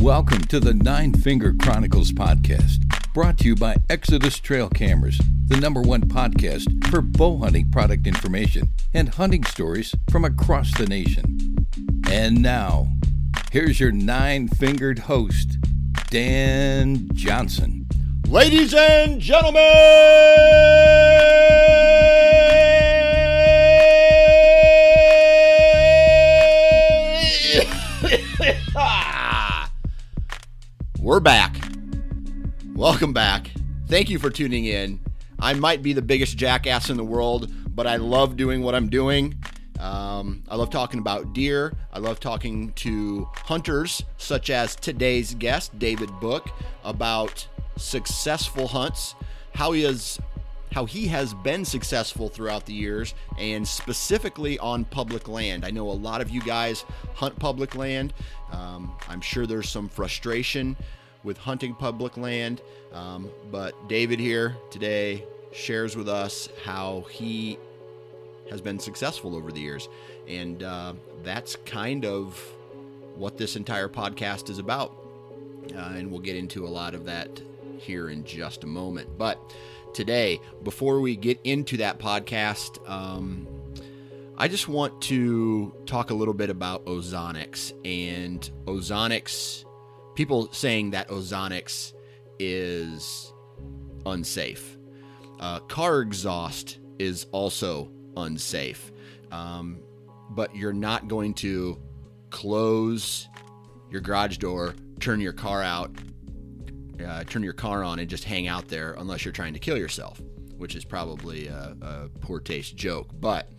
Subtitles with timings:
[0.00, 2.78] Welcome to the Nine Finger Chronicles podcast,
[3.12, 8.06] brought to you by Exodus Trail Cameras, the number one podcast for bow hunting product
[8.06, 11.66] information and hunting stories from across the nation.
[12.08, 12.86] And now,
[13.50, 15.58] here's your nine fingered host,
[16.10, 17.88] Dan Johnson.
[18.28, 19.64] Ladies and gentlemen!
[31.08, 31.56] We're back.
[32.74, 33.50] Welcome back.
[33.86, 35.00] Thank you for tuning in.
[35.38, 38.90] I might be the biggest jackass in the world, but I love doing what I'm
[38.90, 39.34] doing.
[39.80, 41.74] Um, I love talking about deer.
[41.94, 46.50] I love talking to hunters, such as today's guest, David Book,
[46.84, 47.48] about
[47.78, 49.14] successful hunts,
[49.54, 50.20] how he has
[50.72, 55.64] how he has been successful throughout the years, and specifically on public land.
[55.64, 58.12] I know a lot of you guys hunt public land.
[58.52, 60.76] Um, I'm sure there's some frustration
[61.28, 62.62] with hunting public land,
[62.94, 67.58] um, but David here today shares with us how he
[68.50, 69.90] has been successful over the years.
[70.26, 72.40] And uh, that's kind of
[73.14, 74.96] what this entire podcast is about.
[75.76, 77.42] Uh, and we'll get into a lot of that
[77.76, 79.18] here in just a moment.
[79.18, 79.38] But
[79.92, 83.46] today, before we get into that podcast, um,
[84.38, 89.66] I just want to talk a little bit about ozonics and ozonics.
[90.18, 91.92] People saying that ozonics
[92.40, 93.32] is
[94.04, 94.76] unsafe.
[95.38, 98.90] Uh, car exhaust is also unsafe.
[99.30, 99.78] Um,
[100.30, 101.80] but you're not going to
[102.30, 103.28] close
[103.92, 105.92] your garage door, turn your car out,
[107.06, 109.78] uh, turn your car on, and just hang out there unless you're trying to kill
[109.78, 110.20] yourself,
[110.56, 113.08] which is probably a, a poor taste joke.
[113.20, 113.52] But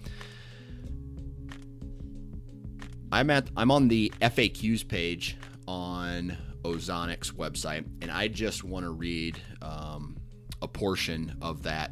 [3.14, 8.92] I'm at I'm on the FAQs page on Ozonics website, and I just want to
[8.92, 10.18] read um,
[10.62, 11.92] a portion of that.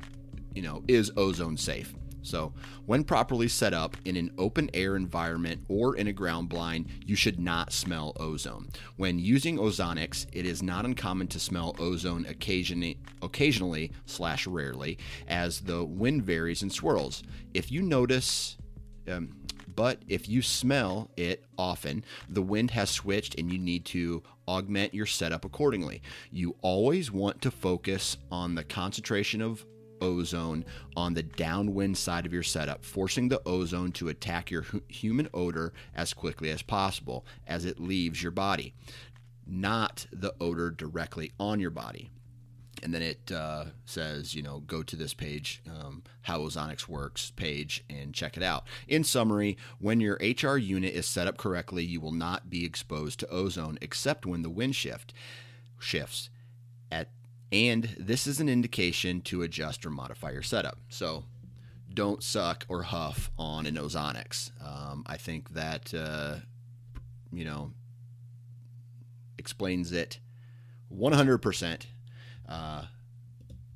[0.53, 1.93] You know, is ozone safe?
[2.27, 2.51] So,
[2.85, 7.15] when properly set up in an open air environment or in a ground blind, you
[7.15, 8.67] should not smell ozone.
[8.97, 14.97] When using ozonics, it is not uncommon to smell ozone occasionally, occasionally slash rarely
[15.29, 17.23] as the wind varies and swirls.
[17.53, 18.57] If you notice,
[19.07, 19.29] um,
[19.77, 24.91] but if you smell it often, the wind has switched and you need to augment
[24.91, 26.01] your setup accordingly.
[26.31, 29.63] You always want to focus on the concentration of
[30.01, 30.65] ozone
[30.95, 35.73] on the downwind side of your setup, forcing the ozone to attack your human odor
[35.95, 38.73] as quickly as possible as it leaves your body,
[39.45, 42.09] not the odor directly on your body.
[42.83, 47.31] And then it uh, says, you know, go to this page, um, how Ozonics works
[47.31, 48.65] page, and check it out.
[48.87, 53.19] In summary, when your HR unit is set up correctly, you will not be exposed
[53.19, 55.13] to ozone except when the wind shift
[55.79, 56.29] shifts.
[56.91, 57.09] At
[57.51, 60.79] and this is an indication to adjust or modify your setup.
[60.89, 61.23] So
[61.93, 64.51] don't suck or huff on an ozonics.
[64.61, 66.37] Um, I think that, uh,
[67.31, 67.71] you know,
[69.37, 70.19] explains it
[70.93, 71.85] 100%.
[72.47, 72.83] Uh,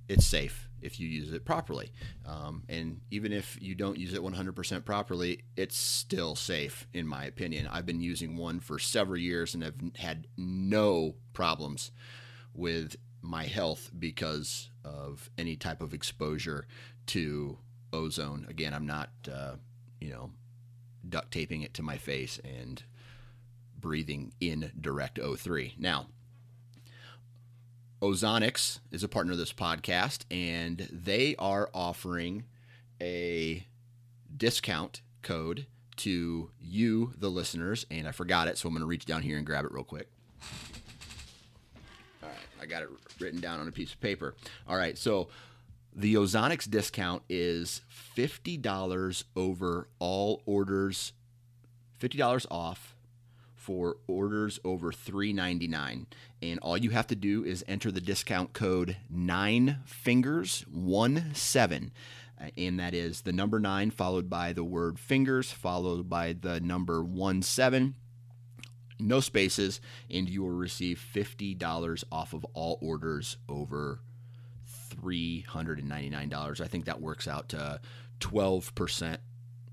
[0.08, 1.92] it's safe if you use it properly.
[2.26, 7.26] Um, and even if you don't use it 100% properly, it's still safe, in my
[7.26, 7.68] opinion.
[7.72, 11.92] I've been using one for several years and have had no problems
[12.54, 16.66] with my health because of any type of exposure
[17.08, 17.58] to
[17.94, 18.46] ozone.
[18.50, 19.56] Again, I'm not, uh,
[20.00, 20.32] you know,
[21.08, 22.82] duct taping it to my face and
[23.80, 25.78] breathing in direct O3.
[25.78, 26.08] Now,
[28.02, 32.46] Ozonics is a partner of this podcast, and they are offering
[33.00, 33.68] a
[34.36, 35.68] discount code
[35.98, 39.38] to you, the listeners, and I forgot it, so I'm going to reach down here
[39.38, 40.10] and grab it real quick.
[42.24, 42.90] All right, I got it
[43.20, 44.34] written down on a piece of paper.
[44.68, 45.28] All right, so
[45.96, 47.82] the Ozonics discount is
[48.18, 51.14] $50 over all orders,
[52.00, 52.96] $50 off
[53.62, 56.08] for orders over $3.99
[56.42, 60.66] and all you have to do is enter the discount code 9 fingers
[61.34, 61.92] 17
[62.42, 66.60] uh, and that is the number 9 followed by the word fingers followed by the
[66.60, 67.06] number
[67.40, 67.94] 17
[69.00, 69.80] no spaces
[70.10, 74.00] and you will receive $50 off of all orders over
[74.96, 77.80] $399 i think that works out to
[78.22, 79.18] 12%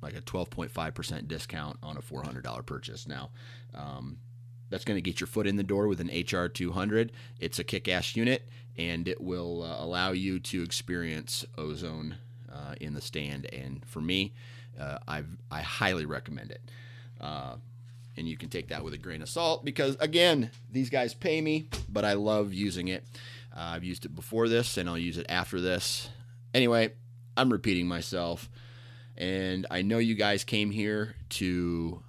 [0.02, 3.06] like a 12.5% discount on a $400 purchase.
[3.06, 3.30] Now,
[3.74, 4.18] um,
[4.70, 7.10] that's going to get your foot in the door with an HR200.
[7.40, 12.16] It's a kick ass unit and it will uh, allow you to experience ozone
[12.52, 13.46] uh, in the stand.
[13.52, 14.34] And for me,
[14.78, 16.62] uh, I've, I highly recommend it.
[17.20, 17.56] Uh,
[18.16, 21.40] and you can take that with a grain of salt because, again, these guys pay
[21.40, 23.04] me, but I love using it.
[23.56, 26.08] Uh, I've used it before this and I'll use it after this.
[26.54, 26.92] Anyway,
[27.36, 28.48] I'm repeating myself.
[29.18, 32.00] And I know you guys came here to.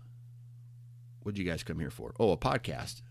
[1.23, 2.13] What did you guys come here for?
[2.19, 3.01] Oh, a podcast.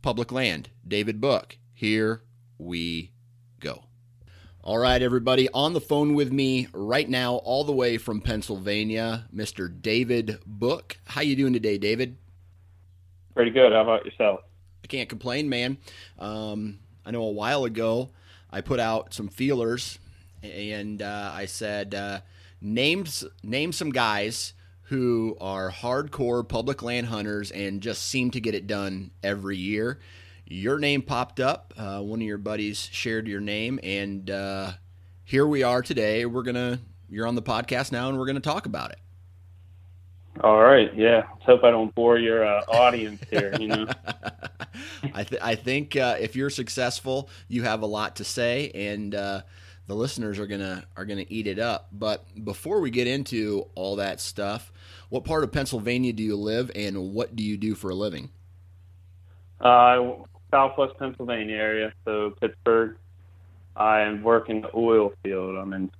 [0.00, 1.58] Public Land, David Book.
[1.74, 2.22] Here
[2.58, 3.12] we
[3.60, 3.84] go.
[4.64, 9.26] All right, everybody, on the phone with me right now, all the way from Pennsylvania,
[9.34, 9.68] Mr.
[9.80, 10.98] David Book.
[11.04, 12.16] How you doing today, David?
[13.34, 13.72] Pretty good.
[13.72, 14.40] How about yourself?
[14.82, 15.78] I can't complain, man.
[16.18, 18.10] Um, I know a while ago
[18.50, 19.98] I put out some feelers,
[20.42, 22.20] and uh, I said, uh,
[22.62, 24.54] named name some guys
[24.84, 29.98] who are hardcore public land hunters and just seem to get it done every year.
[30.46, 31.72] Your name popped up.
[31.76, 34.72] Uh, one of your buddies shared your name, and uh,
[35.24, 36.26] here we are today.
[36.26, 38.98] We're gonna you're on the podcast now, and we're gonna talk about it.
[40.40, 40.94] All right.
[40.94, 41.24] Yeah.
[41.32, 43.54] Let's hope I don't bore your uh, audience here.
[43.58, 43.86] You know.
[45.14, 49.14] I, th- I think uh, if you're successful, you have a lot to say, and
[49.14, 49.42] uh,
[49.92, 51.88] the listeners are gonna are gonna eat it up.
[51.92, 54.72] But before we get into all that stuff,
[55.10, 58.30] what part of Pennsylvania do you live, and what do you do for a living?
[59.60, 60.14] Uh,
[60.50, 62.96] Southwest Pennsylvania area, so Pittsburgh.
[63.76, 65.56] I work in the oil field.
[65.56, 65.90] I'm in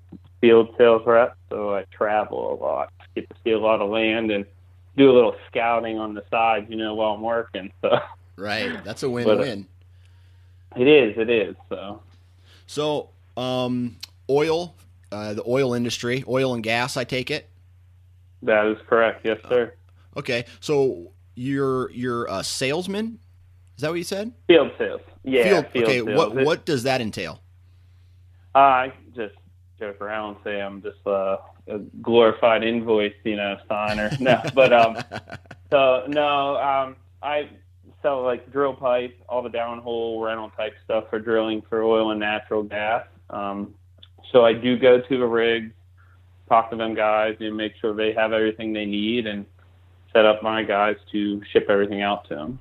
[0.40, 2.92] field sales rep, so I travel a lot.
[3.14, 4.46] Get to see a lot of land and
[4.96, 7.70] do a little scouting on the side, you know, while I'm working.
[7.82, 7.98] So
[8.36, 9.66] right, that's a win-win.
[10.76, 11.18] It is.
[11.18, 11.56] It is.
[11.68, 12.02] So.
[12.66, 13.96] So um,
[14.28, 14.74] oil,
[15.10, 16.96] uh, the oil industry, oil and gas.
[16.96, 17.48] I take it.
[18.42, 19.24] That is correct.
[19.24, 19.72] Yes, sir.
[20.16, 23.18] Uh, okay, so you're you're a salesman.
[23.76, 24.32] Is that what you said?
[24.46, 25.00] Field sales.
[25.24, 25.44] Yeah.
[25.44, 26.04] Field, field okay.
[26.04, 26.16] Sales.
[26.16, 27.40] What what does that entail?
[28.54, 29.34] I just
[29.78, 31.38] joke around and say I'm just uh,
[31.68, 34.10] a glorified invoice, you know, signer.
[34.20, 34.98] no, but um,
[35.70, 37.48] so no, um, I
[38.02, 42.20] sell like drill pipe, all the downhole rental type stuff for drilling for oil and
[42.20, 43.06] natural gas.
[43.32, 43.74] Um,
[44.30, 45.72] so I do go to the rigs,
[46.48, 49.46] talk to them guys, and make sure they have everything they need, and
[50.12, 52.58] set up my guys to ship everything out to them.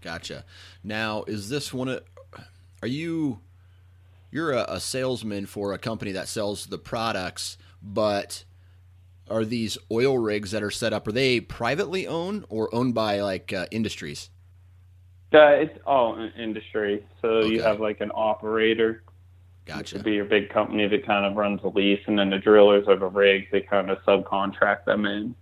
[0.00, 0.44] Gotcha.
[0.82, 2.02] Now, is this one of?
[2.82, 3.40] Are you?
[4.30, 8.44] You're a, a salesman for a company that sells the products, but
[9.30, 11.06] are these oil rigs that are set up?
[11.06, 14.30] Are they privately owned or owned by like uh, industries?
[15.32, 17.06] Uh, it's all industry.
[17.22, 17.48] So okay.
[17.48, 19.03] you have like an operator
[19.66, 19.96] Gotcha.
[19.96, 22.84] Would be your big company that kind of runs the lease, and then the drillers
[22.86, 25.34] or the rigs they kind of subcontract them in.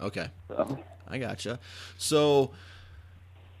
[0.00, 0.28] Okay.
[0.48, 0.78] So.
[1.06, 1.58] I gotcha.
[1.96, 2.50] So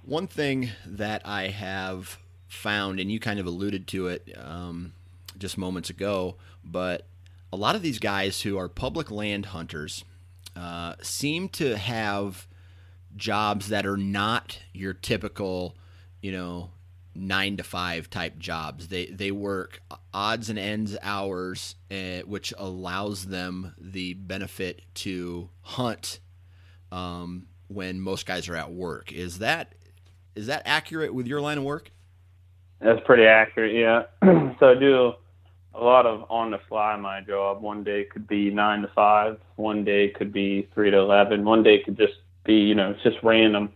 [0.04, 4.92] one thing that I have found, and you kind of alluded to it um,
[5.38, 7.06] just moments ago, but
[7.52, 10.04] a lot of these guys who are public land hunters
[10.56, 12.46] uh, seem to have
[13.16, 15.76] jobs that are not your typical,
[16.20, 16.70] you know,
[17.18, 18.88] nine to five type jobs.
[18.88, 19.80] They they work
[20.14, 26.20] odds and ends hours, uh, which allows them the benefit to hunt
[26.92, 29.12] um, when most guys are at work.
[29.12, 29.74] Is that
[30.34, 31.90] is that accurate with your line of work?
[32.80, 33.74] That's pretty accurate.
[33.74, 34.04] Yeah.
[34.60, 35.12] so I do
[35.74, 37.60] a lot of on the fly my job.
[37.60, 39.38] One day could be nine to five.
[39.56, 41.44] One day could be three to eleven.
[41.44, 43.70] One day could just be you know it's just random.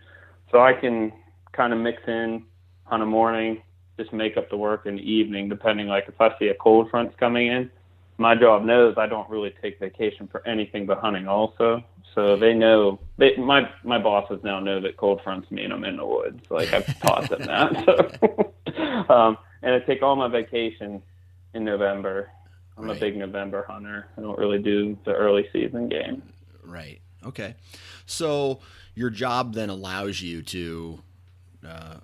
[0.51, 1.13] So I can
[1.53, 2.45] kind of mix in
[2.93, 3.63] on a morning,
[3.99, 5.87] just make up the work in the evening, depending.
[5.87, 7.71] Like if I see a cold front's coming in,
[8.19, 11.27] my job knows I don't really take vacation for anything but hunting.
[11.27, 11.83] Also,
[12.15, 13.01] so they know.
[13.17, 16.45] They, my my bosses now know that cold fronts mean I'm in the woods.
[16.51, 18.53] Like I've taught them that.
[18.75, 21.03] So, um, and I take all my vacation
[21.53, 22.31] in November.
[22.79, 22.97] I'm right.
[22.97, 24.09] a big November hunter.
[24.17, 26.23] I don't really do the early season game.
[26.65, 27.03] Right.
[27.25, 27.55] Okay.
[28.07, 28.61] So
[28.95, 31.03] your job then allows you to.
[31.67, 31.97] Uh,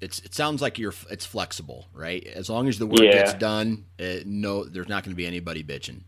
[0.00, 2.24] it's it sounds like you're it's flexible, right?
[2.26, 3.12] As long as the work Yeah.
[3.12, 6.02] gets done, it, no, there's not going to be anybody bitching.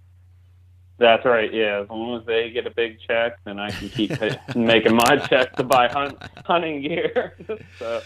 [0.99, 1.53] That's right.
[1.53, 4.13] Yeah, as long as they get a big check, then I can keep
[4.57, 6.17] making my check to buy hunt,
[6.47, 7.35] hunting gear.
[7.79, 8.01] so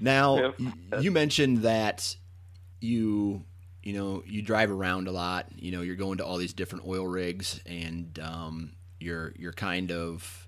[0.00, 0.54] Now, Yep.
[0.58, 2.16] y- you mentioned that
[2.80, 3.44] you
[3.82, 5.48] you know you drive around a lot.
[5.56, 9.92] You know, you're going to all these different oil rigs, and um, you're you're kind
[9.92, 10.43] of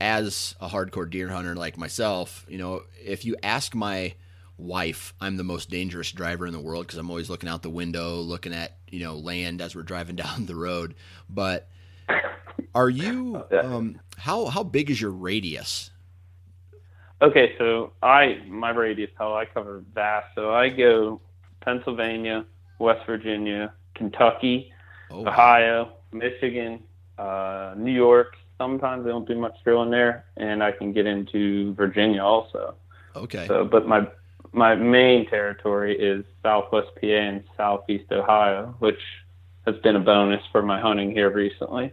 [0.00, 2.44] as a hardcore deer hunter like myself.
[2.48, 4.14] You know, if you ask my
[4.58, 7.70] wife, I'm the most dangerous driver in the world because I'm always looking out the
[7.70, 10.94] window, looking at you know land as we're driving down the road.
[11.28, 11.68] But
[12.74, 13.44] are you?
[13.62, 15.90] Um, how how big is your radius?
[17.22, 20.28] Okay, so I my radius how I cover vast.
[20.34, 21.20] So I go
[21.60, 22.44] Pennsylvania,
[22.78, 24.72] West Virginia, Kentucky,
[25.10, 26.82] Oh, Ohio, Michigan,
[27.18, 28.36] uh, New York.
[28.58, 32.74] Sometimes I don't do much drilling there, and I can get into Virginia also.
[33.14, 33.46] okay.
[33.46, 34.06] So, but my
[34.52, 39.00] my main territory is Southwest PA and Southeast Ohio, which
[39.66, 41.92] has been a bonus for my hunting here recently.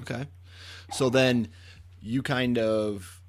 [0.00, 0.26] Okay.
[0.92, 1.48] So then
[2.00, 3.22] you kind of,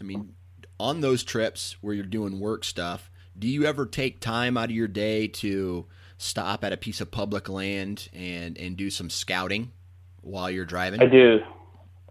[0.00, 0.34] I mean,
[0.78, 4.70] on those trips where you're doing work stuff, do you ever take time out of
[4.76, 5.86] your day to
[6.18, 9.72] stop at a piece of public land and, and do some scouting
[10.20, 11.00] while you're driving?
[11.00, 11.40] I do.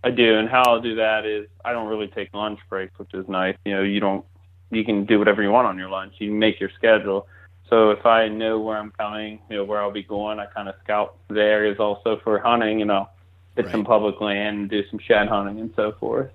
[0.04, 0.38] I do.
[0.38, 3.56] And how I'll do that is I don't really take lunch breaks, which is nice.
[3.66, 4.26] You know, you don't,
[4.72, 6.14] you can do whatever you want on your lunch.
[6.20, 7.28] You make your schedule.
[7.70, 10.70] So if I know where I'm coming, you know, where I'll be going, I kind
[10.70, 13.10] of scout the areas also for hunting, you know,
[13.56, 16.32] hit some public land and do some shed hunting and so forth.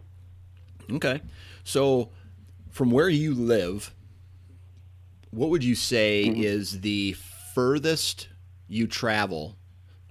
[0.91, 1.23] Okay.
[1.65, 2.11] So
[2.71, 3.95] from where you live,
[5.31, 6.43] what would you say Mm-hmm.
[6.43, 7.15] is the
[7.55, 8.29] furthest
[8.69, 9.57] you travel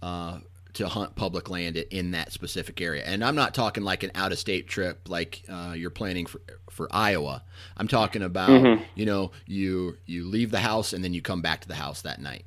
[0.01, 0.39] uh,
[0.73, 3.03] to hunt public land in that specific area?
[3.05, 6.41] And I'm not talking like an out of state trip like uh, you're planning for
[6.69, 7.43] for Iowa.
[7.77, 8.81] I'm talking about Mhm.
[8.95, 12.01] you know you you leave the house and then you come back to the house
[12.01, 12.45] that night.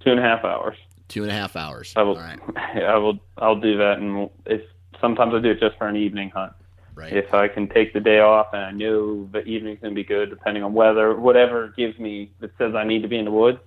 [0.00, 0.76] Two and a half hours.
[1.08, 1.92] Two and a half hours.
[1.96, 2.40] I will, All right.
[2.56, 3.98] I will, I'll do that.
[3.98, 4.62] And if
[5.00, 6.52] sometimes I do it just for an evening hunt.
[6.94, 7.12] Right.
[7.12, 10.04] If I can take the day off and I know the evening's going to be
[10.04, 13.30] good, depending on weather, whatever gives me that says I need to be in the
[13.30, 13.58] woods,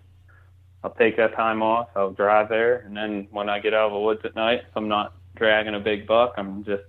[0.86, 1.90] I'll take that time off.
[1.96, 4.78] I'll drive there, and then when I get out of the woods at night, if
[4.78, 6.84] I'm not dragging a big buck, I'm just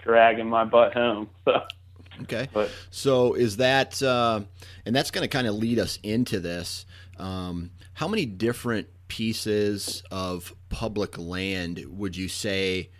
[0.00, 1.30] dragging my butt home.
[1.44, 1.62] So,
[2.22, 2.48] Okay.
[2.52, 4.40] but So is that, uh,
[4.84, 6.86] and that's going to kind of lead us into this.
[7.18, 12.90] Um, how many different pieces of public land would you say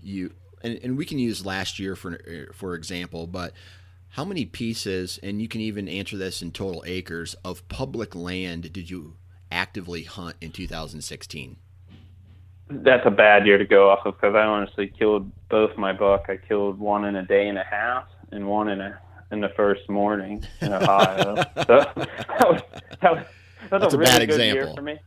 [0.00, 2.20] you, and, and we can use last year for
[2.52, 3.52] for example, but
[4.10, 8.72] how many pieces, and you can even answer this in total acres of public land
[8.72, 9.16] did you
[9.54, 11.56] actively hunt in 2016?
[12.70, 16.24] that's a bad year to go off of because I honestly killed both my buck.
[16.30, 18.98] I killed one in a day and a half and one in a
[19.30, 21.34] in the first morning in Ohio.
[21.56, 21.94] so that
[22.48, 22.62] was
[23.02, 23.24] that was
[23.70, 24.76] that's, That's a a really bad good year example.
[24.76, 24.98] for me.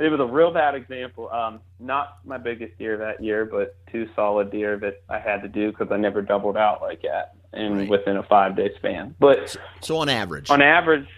[0.00, 1.30] It was a real bad example.
[1.30, 5.48] Um, not my biggest deer that year, but two solid deer that I had to
[5.48, 7.88] do because I never doubled out like that, and Right.
[7.88, 9.14] within a five day span.
[9.20, 11.08] But So on average, on average,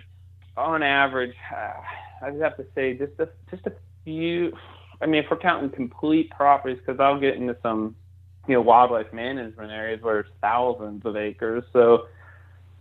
[0.56, 1.72] on average, uh,
[2.22, 3.72] I'd have to say just a just a
[4.04, 4.52] few.
[5.00, 7.94] I mean, if we're counting complete properties, because I'll get into some,
[8.48, 11.62] you know, wildlife management areas where it's thousands of acres.
[11.72, 12.06] So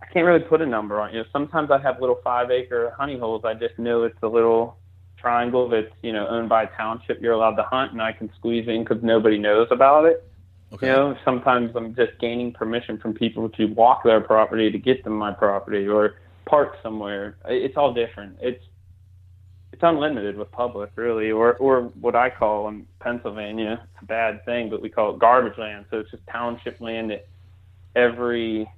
[0.02, 1.10] I can't really put a number on.
[1.10, 1.12] it.
[1.14, 3.42] You know, sometimes I have little five acre honey holes.
[3.44, 4.78] I just know it's a little
[5.16, 7.20] triangle that's you know owned by a township.
[7.20, 10.24] You're allowed to hunt, and I can squeeze in because nobody knows about it.
[10.72, 14.78] okay, You know, sometimes I'm just gaining permission from people to walk their property to
[14.78, 16.14] get to my property or
[16.46, 17.36] park somewhere.
[17.46, 18.38] It's all different.
[18.40, 18.62] It's
[19.78, 23.80] it's unlimited with public, really, or or what I call in Pennsylvania.
[23.94, 25.84] It's a bad thing, but we call it garbage land.
[25.88, 27.28] So it's just township land that
[27.94, 28.68] every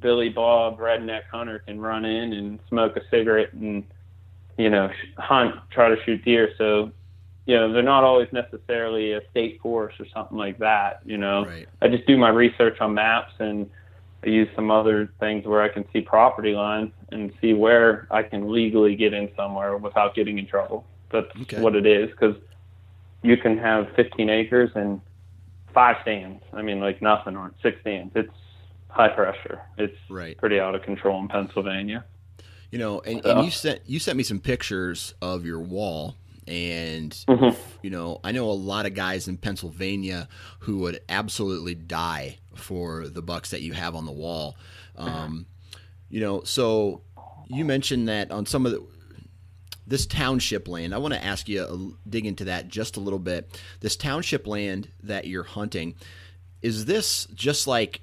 [0.00, 3.84] Billy Bob redneck hunter can run in and smoke a cigarette and
[4.56, 6.48] you know hunt, try to shoot deer.
[6.56, 6.90] So
[7.44, 11.00] you know they're not always necessarily a state forest or something like that.
[11.04, 13.68] You know, right, I just do my research on maps and
[14.24, 18.22] I use some other things where I can see property lines and see where I
[18.22, 20.86] can legally get in somewhere without getting in trouble.
[21.10, 21.60] That's Okay.
[21.60, 22.36] what it is because
[23.22, 25.00] you can have 15 acres and
[25.74, 26.42] five stands.
[26.52, 28.12] I mean, like nothing or six stands.
[28.14, 28.32] It's
[28.88, 29.60] high pressure.
[29.78, 30.36] It's right.
[30.38, 32.04] pretty out of control in Pennsylvania.
[32.70, 36.14] You know, and, So- and you sent you sent me some pictures of your wall,
[36.46, 37.56] and Mhm.
[37.82, 40.28] you know, I know a lot of guys in Pennsylvania
[40.60, 44.56] who would absolutely die for the bucks that you have on the wall.
[44.96, 45.46] Um,
[46.10, 47.02] you know, so
[47.48, 48.84] you mentioned that on some of the
[49.86, 50.94] this township land.
[50.94, 53.60] I want to ask you a, dig into that just a little bit.
[53.80, 55.96] This township land that you're hunting
[56.62, 58.02] is this just like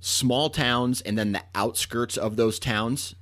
[0.00, 3.14] small towns and then the outskirts of those towns?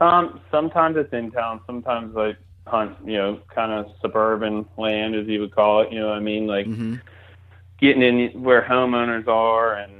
[0.00, 1.60] Um, sometimes it's in town.
[1.66, 2.36] Sometimes like
[2.66, 5.92] hunt, you know, kind of suburban land, as you would call it.
[5.92, 6.46] You know what I mean?
[6.46, 6.96] Like mm-hmm.
[7.78, 9.99] getting in where homeowners are, and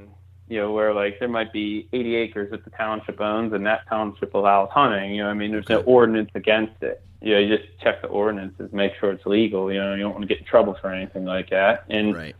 [0.51, 3.89] you know where like there might be 80 acres that the township owns, and that
[3.89, 5.15] township allows hunting.
[5.15, 7.01] You know, I mean, there's no ordinance against it.
[7.23, 9.73] You know, you just check the ordinances, make sure it's legal.
[9.73, 11.85] You know, you don't want to get in trouble for anything like that.
[11.89, 12.37] And right.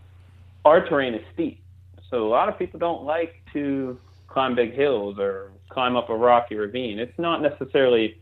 [0.65, 1.63] our terrain is steep,
[2.11, 6.17] so a lot of people don't like to climb big hills or climb up a
[6.17, 6.99] rocky ravine.
[6.99, 8.19] It's not necessarily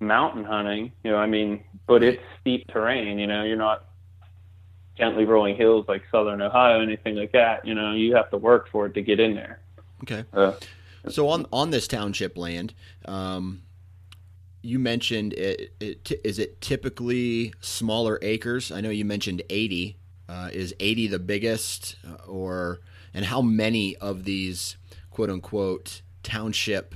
[0.00, 3.84] mountain hunting, you know, I mean, but it's steep terrain, you know, you're not
[4.96, 7.66] gently rolling hills like southern Ohio, anything like that.
[7.66, 9.60] You know, you have to work for it to get in there.
[10.02, 10.24] Okay.
[10.32, 10.52] Uh,
[11.08, 12.74] so on on this township land,
[13.06, 13.62] um,
[14.62, 18.70] you mentioned it, it, is it typically smaller acres?
[18.70, 19.98] I know you mentioned 80.
[20.28, 22.80] Uh, is 80 the biggest, uh, or
[23.12, 24.76] and how many of these
[25.10, 26.94] quote unquote township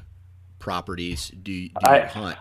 [0.58, 2.38] properties do, do I, you hunt?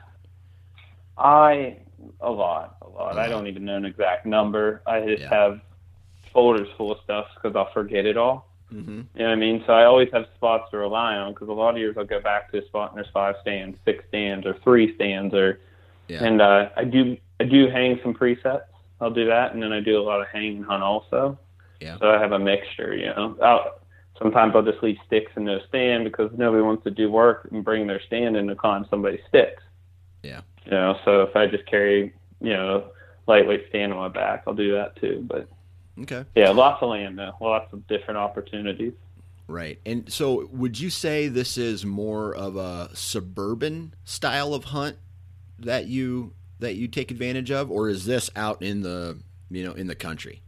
[1.18, 1.78] I
[2.22, 3.18] a lot, a lot.
[3.18, 4.82] I don't even know an exact number.
[4.86, 5.30] I just Yeah.
[5.30, 5.62] have
[6.34, 8.48] folders full of stuff because I'll forget it all.
[8.74, 8.92] Mm-hmm.
[8.92, 9.64] You know what I mean?
[9.66, 12.20] So I always have spots to rely on because a lot of years I'll go
[12.20, 15.60] back to a spot and there's five stands, six stands, or three stands, or
[16.08, 16.24] Yeah.
[16.24, 18.64] and uh, I do I do hang some presets.
[19.02, 21.38] I'll do that, and then I do a lot of hang and hunt also.
[21.82, 21.98] Yeah.
[22.00, 22.96] So I have a mixture.
[22.96, 23.80] You know, I'll,
[24.18, 27.64] sometimes I'll just leave sticks in no stand because nobody wants to do work and
[27.64, 29.62] bring their stand in to climb somebody's sticks.
[30.24, 30.42] Yeah.
[30.66, 32.92] You know, so if I just carry you know
[33.28, 35.26] lightweight stand on my back, I'll do that too.
[35.28, 35.48] But
[36.02, 36.26] Okay.
[36.36, 38.94] yeah, lots of land though, lots of different opportunities.
[39.48, 39.80] Right.
[39.86, 44.98] And so would you say this is more of a suburban style of hunt
[45.60, 49.20] that you that you take advantage of or is this out in the,
[49.52, 50.42] you know, in the country?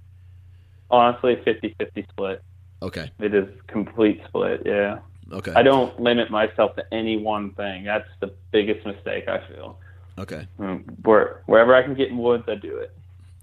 [0.89, 2.41] Honestly, 50-50 split.
[2.81, 3.11] Okay.
[3.19, 4.61] It is complete split.
[4.65, 4.99] Yeah.
[5.31, 5.51] Okay.
[5.53, 7.83] I don't limit myself to any one thing.
[7.83, 9.77] That's the biggest mistake I feel.
[10.17, 10.47] Okay.
[10.59, 12.91] Mm, Where wherever I can get in woods, I do it.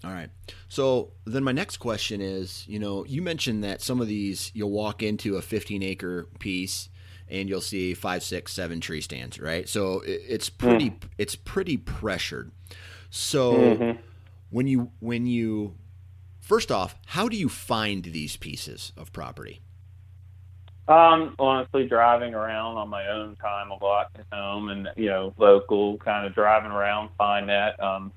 [0.05, 0.29] All right.
[0.69, 4.71] So then my next question is, you know, you mentioned that some of these you'll
[4.71, 6.89] walk into a 15 acre piece
[7.29, 9.67] and you'll see five, six, seven tree stands, right?
[9.67, 12.51] So it's pretty, it's pretty pressured.
[13.09, 13.99] So Mhm.
[14.51, 15.75] when you, when you,
[16.41, 19.63] first off, how do you find these pieces of property?
[20.87, 25.33] Um, honestly, driving around on my own time a lot at home, and you know,
[25.39, 27.83] local kind of driving around, find that.
[27.83, 28.13] Um,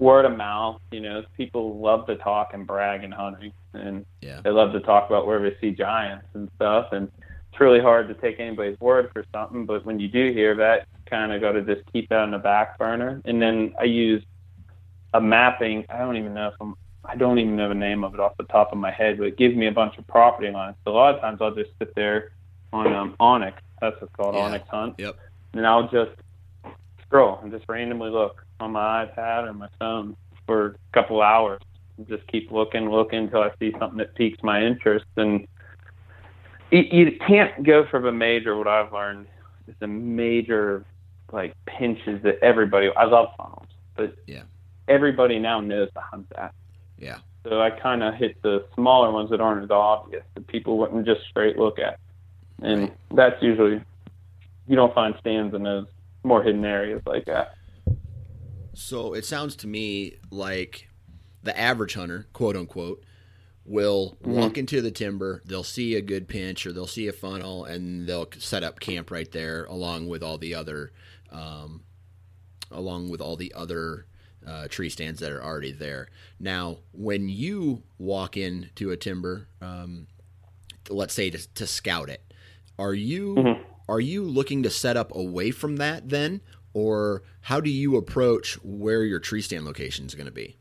[0.00, 4.40] word of mouth, you know, people love to talk and brag and hunting, and Yeah.
[4.42, 6.92] they love to talk about where they see giants and stuff.
[6.92, 7.10] And
[7.52, 10.86] it's really hard to take anybody's word for something, but when you do hear that,
[11.06, 13.20] kind of got to just keep that on the back burner.
[13.24, 14.24] And then I use
[15.12, 15.84] a mapping.
[15.88, 16.74] I don't even know if I'm.
[17.10, 19.24] I don't even know the name of it off the top of my head, but
[19.26, 20.76] it gives me a bunch of property lines.
[20.84, 22.30] So a lot of times I'll just sit there
[22.72, 23.54] on um, onX.
[23.80, 24.42] That's what's called Yeah.
[24.42, 24.94] onX Hunt.
[24.98, 25.16] Yep.
[25.54, 26.12] And I'll just
[27.04, 31.60] scroll and just randomly look on my iPad or my phone for a couple hours.
[32.08, 35.06] Just keep looking, looking until I see something that piques my interest.
[35.16, 35.48] And
[36.70, 38.56] you, you can't go for the major.
[38.56, 39.26] What I've learned
[39.66, 40.84] is the major
[41.32, 42.88] like pinches that everybody.
[42.96, 44.42] I love funnels, but Yeah.
[44.86, 46.54] everybody now knows to hunt that.
[47.00, 47.18] Yeah.
[47.44, 51.06] So I kind of hit the smaller ones that aren't as obvious that people wouldn't
[51.06, 51.98] just straight look at,
[52.62, 52.96] and Right.
[53.12, 53.80] that's usually
[54.68, 55.86] you don't find stands in those
[56.22, 57.54] more hidden areas like that.
[58.74, 60.88] So it sounds to me like
[61.42, 63.02] the average hunter, quote unquote,
[63.64, 67.64] will walk into the timber, they'll see a good pinch or they'll see a funnel,
[67.64, 70.92] and they'll set up camp right there, along with all the other,
[71.30, 71.82] um,
[72.70, 74.06] along with all the other
[74.46, 76.08] uh, tree stands that are already there.
[76.38, 80.06] Now, when you walk into a timber, um,
[80.88, 82.22] let's say to, to scout it,
[82.78, 83.64] are you Mhm.
[83.88, 86.40] are you looking to set up away from that then,
[86.72, 90.56] or how do you approach where your tree stand location is going to be?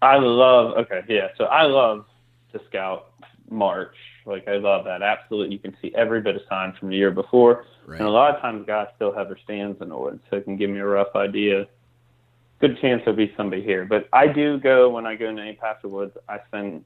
[0.00, 1.28] I love okay, yeah.
[1.38, 2.06] So I love
[2.52, 3.12] to scout
[3.48, 3.94] March.
[4.26, 5.02] Like I love that.
[5.02, 7.64] Absolutely, you can see every bit of sign from the year before.
[7.86, 8.00] Right.
[8.00, 10.44] And a lot of times guys still have their stands in the woods, so it
[10.44, 11.66] can give me a rough idea.
[12.62, 13.84] Good chance there'll be somebody here.
[13.84, 16.84] But I do go when I go into any of woods, I spend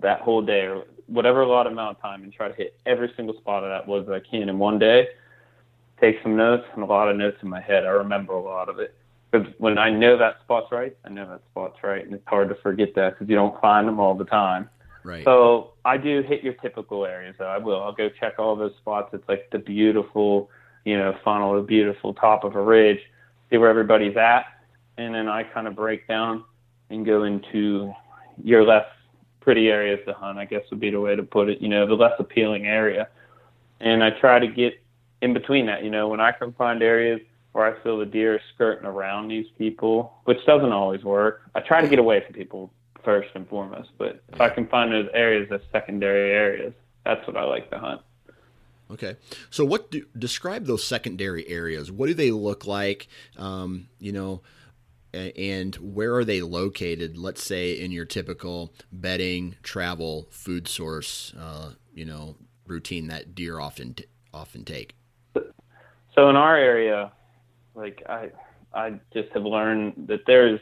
[0.00, 3.12] that whole day or whatever a lot amount of time and try to hit every
[3.14, 5.08] single spot of that woods that I can in one day.
[6.00, 7.84] Take some notes and a lot of notes in my head.
[7.84, 8.96] I remember a lot of it.
[9.30, 12.48] Because when I know that spot's right, I know that spot's right, and it's hard
[12.48, 14.70] to forget that because you don't find them all the time.
[15.04, 15.24] Right.
[15.24, 17.36] So I do hit your typical areas.
[17.38, 17.46] Though.
[17.46, 17.82] I will.
[17.82, 19.10] I'll go check all those spots.
[19.12, 20.48] It's like the beautiful,
[20.86, 23.00] you know, funnel, the beautiful top of a ridge.
[23.50, 24.46] See where everybody's at,
[25.02, 26.44] and then I kind of break down
[26.90, 27.92] and go into
[28.42, 28.86] your less
[29.40, 30.38] pretty areas to hunt.
[30.38, 31.60] I guess would be the way to put it.
[31.60, 33.08] You know, the less appealing area,
[33.80, 34.74] and I try to get
[35.20, 35.84] in between that.
[35.84, 37.20] You know, when I can find areas
[37.52, 41.42] where I feel the deer skirting around these people, which doesn't always work.
[41.54, 42.72] I try to get away from people
[43.04, 46.72] first and foremost, but if I can find those areas as secondary areas,
[47.04, 48.00] that's what I like to hunt.
[48.90, 49.16] Okay,
[49.50, 51.90] so what do describe those secondary areas?
[51.90, 53.08] What do they look like?
[53.38, 54.42] Um, you know,
[55.14, 57.16] and where are they located?
[57.16, 63.60] Let's say in your typical bedding, travel, food source, uh, you know, routine that deer
[63.60, 64.94] often t- often take.
[66.14, 67.12] So in our area,
[67.74, 68.30] like I,
[68.74, 70.60] I just have learned that there's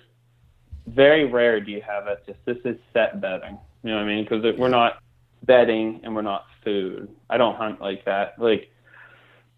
[0.87, 3.59] very rare do you have it just this is set bedding.
[3.83, 4.25] You know what I mean?
[4.25, 4.99] Because we're not
[5.45, 7.09] bedding and we're not food.
[7.29, 8.39] I don't hunt like that.
[8.39, 8.71] Like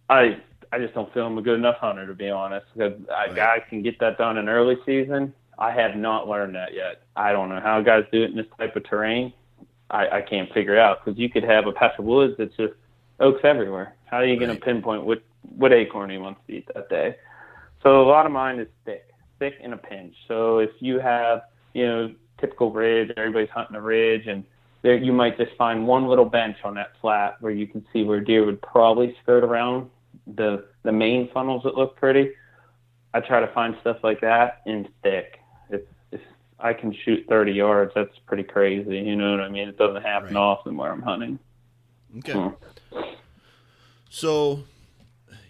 [0.09, 0.39] I
[0.73, 2.67] I just don't feel I'm a good enough hunter to be honest.
[2.75, 3.35] Because right.
[3.35, 5.35] guys can get that done in early season.
[5.59, 7.03] I have not learned that yet.
[7.15, 9.33] I don't know how guys do it in this type of terrain.
[9.91, 12.73] I, I can't figure out because you could have a patch of woods that's just
[13.21, 13.95] oaks everywhere.
[14.07, 14.47] How are you right.
[14.47, 15.23] going to pinpoint what
[15.57, 17.17] what acorn he wants to eat that day?
[17.83, 20.15] So a lot of mine is thick, thick in a pinch.
[20.27, 21.43] So if you have
[21.75, 24.45] you know typical ridge, everybody's hunting a ridge, and
[24.81, 28.05] there you might just find one little bench on that flat where you can see
[28.05, 29.91] where deer would probably skirt around
[30.27, 32.33] the the main funnels that look pretty.
[33.15, 35.39] I try to find stuff like that in thick.
[35.71, 36.21] If if
[36.59, 38.99] I can shoot 30 yards, that's pretty crazy.
[38.99, 39.69] You know what I mean?
[39.69, 40.41] It doesn't happen right.
[40.41, 41.39] often where I'm hunting.
[42.19, 42.33] Okay.
[42.33, 43.01] Hmm.
[44.09, 44.65] So,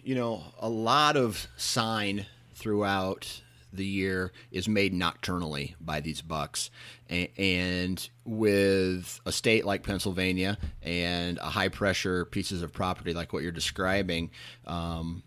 [0.03, 3.42] you know, a lot of sign throughout
[3.75, 6.69] the year is made nocturnally by these bucks.
[7.09, 13.43] And with a state like Pennsylvania and a high pressure pieces of property like what
[13.43, 14.31] you're describing,
[14.65, 15.23] um,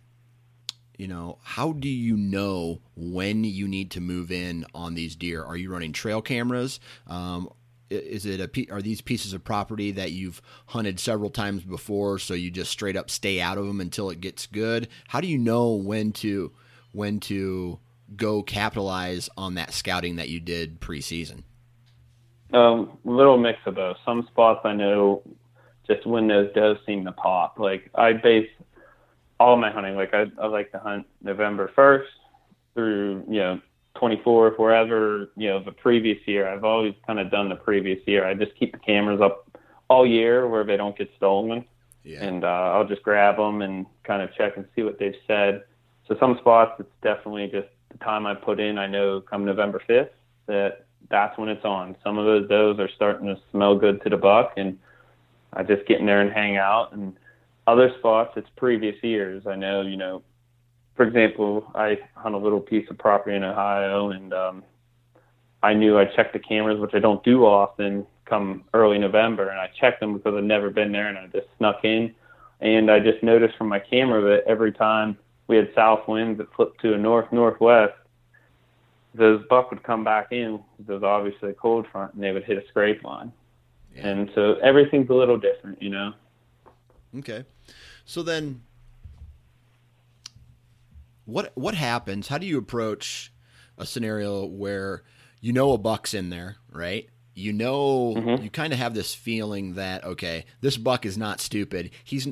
[0.98, 5.44] you know, how do you know when you need to move in on these deer?
[5.44, 6.80] Are you running trail cameras?
[7.06, 7.50] Um,
[7.90, 12.34] is it a are these pieces of property that you've hunted several times before, so
[12.34, 14.88] you just straight up stay out of them until it gets good?
[15.08, 16.52] How do you know when to
[16.92, 17.78] when to
[18.14, 21.42] go capitalize on that scouting that you did preseason?
[22.52, 23.96] Um, little mix of both.
[24.04, 25.22] Some spots I know
[25.86, 27.58] just when those does seem to pop.
[27.58, 28.48] Like I base
[29.38, 29.96] all my hunting.
[29.96, 32.10] Like I, I like to hunt November first
[32.74, 33.60] through you know
[33.96, 36.48] 24th, wherever you know the previous year.
[36.48, 38.26] I've always kind of done the previous year.
[38.26, 39.50] I just keep the cameras up
[39.88, 41.64] all year where they don't get stolen,
[42.04, 42.22] yeah.
[42.24, 45.64] and uh, I'll just grab them and kind of check and see what they've said.
[46.08, 49.82] So some spots it's definitely just the time I put in, I know come November
[49.88, 50.10] 5th
[50.46, 51.96] that that's when it's on.
[52.02, 54.78] Some of those does are starting to smell good to the buck, and
[55.52, 56.92] I just get in there and hang out.
[56.92, 57.16] And
[57.66, 59.46] other spots, it's previous years.
[59.46, 60.22] I know, you know,
[60.94, 64.64] for example, I hunt a little piece of property in Ohio, and um,
[65.62, 69.60] I knew I checked the cameras, which I don't do often, come early November, and
[69.60, 72.14] I checked them because I've never been there, and I just snuck in.
[72.60, 76.52] And I just noticed from my camera that every time we had south winds that
[76.54, 77.94] flipped to a north northwest,
[79.14, 80.60] those buck would come back in.
[80.78, 83.32] There's obviously a cold front, and they would hit a scrape line.
[83.94, 84.08] Yeah.
[84.08, 86.12] And so everything's a little different, you know.
[87.18, 87.44] Okay,
[88.04, 88.62] so then,
[91.24, 92.28] what what happens?
[92.28, 93.32] How do you approach
[93.78, 95.02] a scenario where
[95.40, 97.08] you know a buck's in there, right?
[97.34, 98.42] You know, mm-hmm.
[98.42, 101.90] you kind of have this feeling that okay, this buck is not stupid.
[102.04, 102.28] He's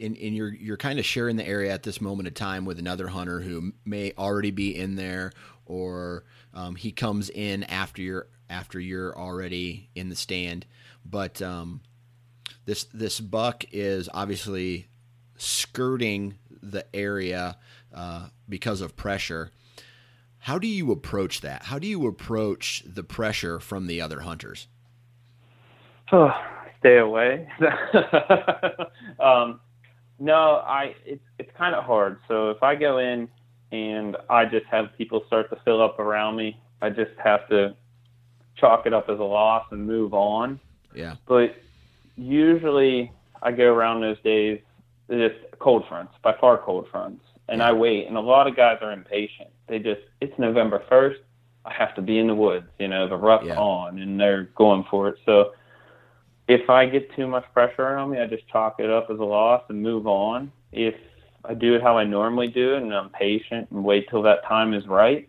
[0.00, 2.78] and, and you're you're kind of sharing the area at this moment of time with
[2.78, 5.32] another hunter who may already be in there,
[5.66, 10.66] or um, he comes in after you're after you're already in the stand.
[11.04, 11.80] But um,
[12.64, 14.88] this this buck is obviously
[15.36, 17.56] skirting the area
[17.94, 19.50] uh, because of pressure.
[20.38, 21.64] How do you approach that?
[21.64, 24.68] How do you approach the pressure from the other hunters?
[26.12, 26.30] Oh,
[26.80, 27.48] stay away.
[29.18, 29.60] um,
[30.18, 32.18] no, I it's it's kind of hard.
[32.28, 33.28] So if I go in
[33.72, 37.74] and I just have people start to fill up around me, I just have to
[38.56, 40.60] chalk it up as a loss and move on.
[40.94, 41.16] Yeah.
[41.26, 41.56] But
[42.16, 44.60] usually I go around those days
[45.10, 47.68] just cold fronts, by far cold fronts, and yeah.
[47.68, 48.06] I wait.
[48.06, 49.50] And a lot of guys are impatient.
[49.66, 51.20] They just it's November first.
[51.64, 52.66] I have to be in the woods.
[52.78, 53.58] You know, the rough's yeah.
[53.58, 55.16] on, and they're going for it.
[55.24, 55.52] So
[56.48, 59.24] if I get too much pressure on me, I just chalk it up as a
[59.24, 60.52] loss and move on.
[60.72, 60.94] If
[61.44, 64.44] I do it how I normally do it and I'm patient and wait till that
[64.44, 65.28] time is right,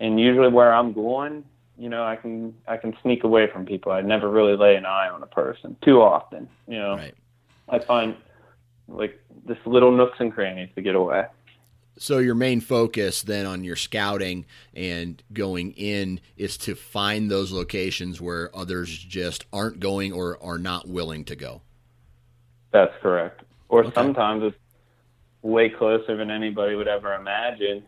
[0.00, 1.44] and usually where I'm going,
[1.78, 3.92] you know, I can I can sneak away from people.
[3.92, 6.48] I never really lay an eye on a person too often.
[6.66, 7.14] You know, right.
[7.68, 8.16] I find
[8.88, 11.26] like this little nooks and crannies to get away.
[11.98, 17.52] So your main focus then on your scouting and going in is to find those
[17.52, 21.62] locations where others just aren't going or are not willing to go.
[22.70, 23.42] That's correct.
[23.68, 23.94] Or okay.
[23.94, 24.56] sometimes it's
[25.42, 27.84] way closer than anybody would ever imagine.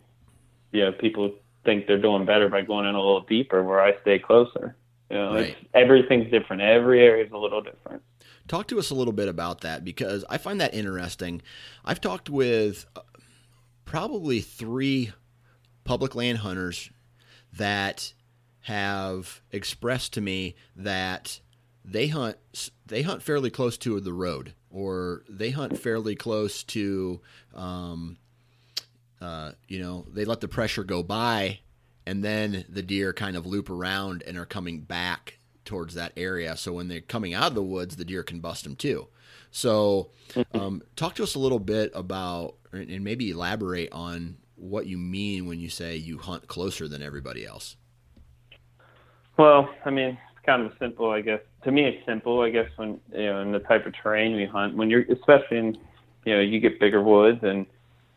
[0.71, 3.99] You know, people think they're doing better by going in a little deeper where I
[4.01, 4.75] stay closer.
[5.09, 5.57] You know, right.
[5.73, 6.61] everything's different.
[6.61, 8.01] Every area is a little different.
[8.47, 11.41] Talk to us a little bit about that because I find that interesting.
[11.85, 12.85] I've talked with
[13.91, 15.11] probably three
[15.83, 16.89] public land hunters
[17.51, 18.13] that
[18.61, 21.41] have expressed to me that
[21.83, 22.37] they hunt
[22.85, 27.19] they hunt fairly close to the road or they hunt fairly close to
[27.53, 28.15] um,
[29.19, 31.59] uh, you know they let the pressure go by
[32.05, 36.55] and then the deer kind of loop around and are coming back towards that area.
[36.55, 39.09] So when they're coming out of the woods the deer can bust them too
[39.51, 40.09] so,
[40.53, 45.45] um, talk to us a little bit about, and maybe elaborate on what you mean
[45.45, 47.75] when you say you hunt closer than everybody else.
[49.37, 51.41] Well, I mean, it's kind of simple, I guess.
[51.63, 54.45] To me, it's simple, I guess, when you know, in the type of terrain we
[54.45, 54.75] hunt.
[54.75, 55.77] When you're, especially in,
[56.25, 57.65] you know, you get bigger woods and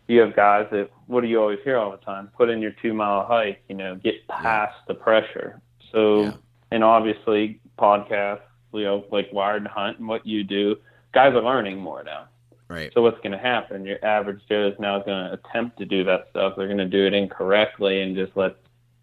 [0.06, 2.30] you have guys that, what do you always hear all the time?
[2.36, 4.84] Put in your two mile hike, you know, get past yeah.
[4.88, 5.60] the pressure.
[5.90, 6.32] So, yeah.
[6.70, 8.42] and obviously, podcasts,
[8.72, 10.76] you know, like Wired to Hunt and what you do
[11.14, 12.26] guys are learning more now.
[12.68, 12.92] Right.
[12.94, 13.84] So what's going to happen?
[13.84, 16.54] Your average Joe is now going to attempt to do that stuff.
[16.56, 18.56] They're going to do it incorrectly and just let,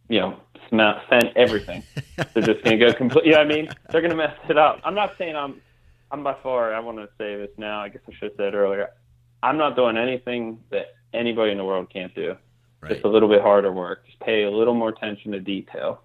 [0.10, 1.84] you know, smell, scent everything.
[2.34, 3.26] They're just going to go complete.
[3.26, 4.82] Yeah, you know I mean, they're going to mess it up.
[4.84, 5.62] I'm not saying I'm,
[6.12, 6.74] I'm by far.
[6.74, 7.82] I want to say this now.
[7.82, 8.90] I guess I should have said earlier.
[9.44, 12.36] I'm not doing anything that anybody in the world can't do.
[12.82, 12.94] Right.
[12.94, 14.06] Just a little bit harder work.
[14.06, 16.02] Just pay a little more attention to detail.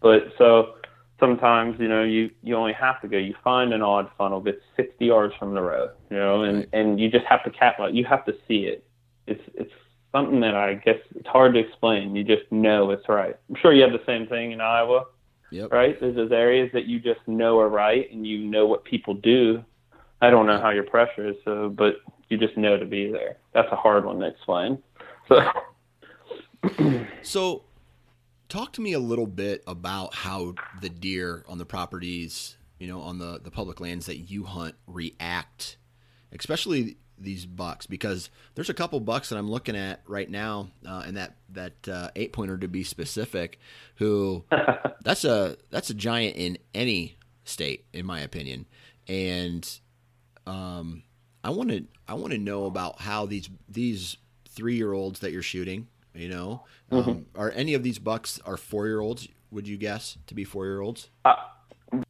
[0.00, 0.76] But so
[1.20, 4.58] sometimes you know you you only have to go you find an odd funnel that's
[4.76, 6.68] 60 yards from the road you know and right.
[6.72, 8.84] and you just have to capitalize you have to see it.
[9.26, 9.72] It's it's
[10.10, 12.14] something that i guess it's hard to explain.
[12.14, 13.36] You just know it's right.
[13.48, 15.04] I'm sure you have the same thing in iowa
[15.52, 15.70] yep.
[15.70, 15.98] right?
[16.00, 19.62] There's those areas that you just know are right and you know what people do.
[20.20, 21.96] I don't know how your pressure is so but
[22.28, 23.36] you just know to be there.
[23.52, 24.82] That's a hard one to explain.
[25.28, 25.40] So
[27.22, 27.62] so
[28.52, 33.00] talk to me a little bit about how the deer on the properties, you know,
[33.00, 35.78] on the, the public lands that you hunt react,
[36.32, 41.02] especially these bucks, because there's a couple bucks that I'm looking at right now, uh,
[41.06, 43.58] and that that uh, eight pointer to be specific,
[43.96, 44.44] who
[45.02, 48.66] that's a that's a giant in any state, in my opinion,
[49.08, 49.66] and
[50.46, 51.04] um,
[51.42, 55.32] I want to I want to know about how these these three year olds that
[55.32, 57.10] you're shooting you know, mm-hmm.
[57.10, 59.28] um, are any of these bucks are four year olds?
[59.50, 61.10] Would you guess to be four year olds?
[61.24, 61.34] Uh,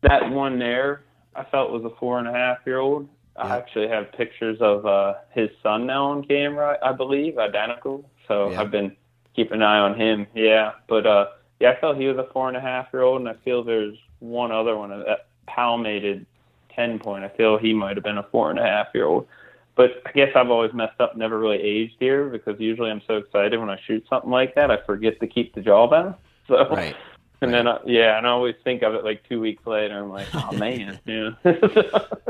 [0.03, 1.03] that one there,
[1.35, 3.09] I felt was a four and a half year old.
[3.35, 8.09] I actually have pictures of uh, his son now on camera, I believe, identical.
[8.29, 8.55] So.
[8.55, 8.95] I've been
[9.35, 10.27] keeping an eye on him.
[10.35, 11.27] Yeah, but uh,
[11.61, 13.63] yeah, I felt he was a four and a half year old, and I feel
[13.63, 16.27] there's one other one that palmated
[16.75, 17.25] ten point.
[17.25, 19.27] I feel he might have been a four and a half year old
[19.75, 23.17] but I guess I've always messed up, never really aged here because usually I'm so
[23.17, 26.15] excited when I shoot something like that, I forget to keep the jawbone.
[26.49, 26.97] So, right.
[27.41, 27.59] and right.
[27.59, 29.97] then, I, yeah, and I always think of it like two weeks later.
[29.97, 31.31] I'm like, oh man, yeah.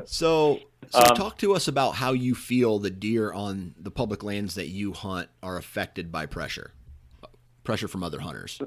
[0.04, 4.22] so, so um, talk to us about how you feel the deer on the public
[4.22, 6.72] lands that you hunt are affected by pressure,
[7.64, 8.60] pressure from other hunters.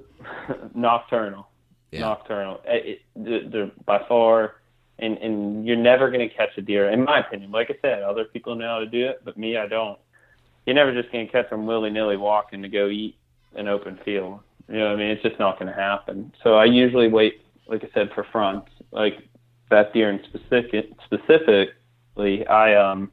[0.74, 1.48] Nocturnal,
[1.92, 2.00] yeah.
[2.00, 2.60] nocturnal.
[2.66, 4.56] It, it, they're by far
[5.00, 7.52] and and you're never going to catch a deer, in my opinion.
[7.52, 10.00] Like I said, other people know how to do it, but me, I don't.
[10.66, 13.16] You're never just going to catch them willy nilly walking to go eat
[13.56, 14.40] an open field.
[14.68, 15.12] You know what I mean?
[15.12, 16.34] It's just not going to happen.
[16.44, 18.72] So I usually wait, like I said, for fronts.
[18.92, 19.16] Like
[19.70, 23.12] that deer in specific, specifically, I um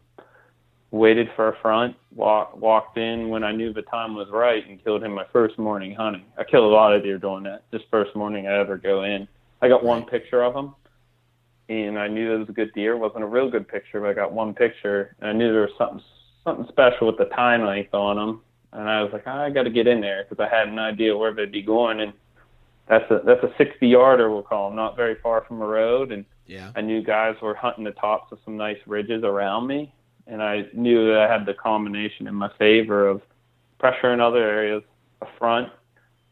[0.93, 4.83] waited for a front, walk, walked in when I knew the time was right, and
[4.85, 6.27] killed him my first morning hunting.
[6.39, 7.65] I kill a lot of deer doing that.
[7.71, 9.27] This first morning I ever go in,
[9.63, 10.75] I got one picture of him
[11.81, 12.93] and I knew it was a good deer.
[12.93, 15.63] It wasn't a real good picture, but I got one picture, and I knew there
[15.63, 16.03] was something
[16.45, 18.43] something special with the tine length on them.
[18.73, 21.17] And I was like, I got to get in there because I had an idea
[21.17, 22.13] where they'd be going, and
[22.89, 26.13] that's a that's a 60 yarder we'll call them, not very far from a road.
[26.13, 26.73] And yeah.
[26.75, 29.95] I knew guys were hunting the tops of some nice ridges around me,
[30.27, 33.23] and I knew that I had the combination in my favor of
[33.79, 34.83] pressure in other areas,
[35.21, 35.69] a front,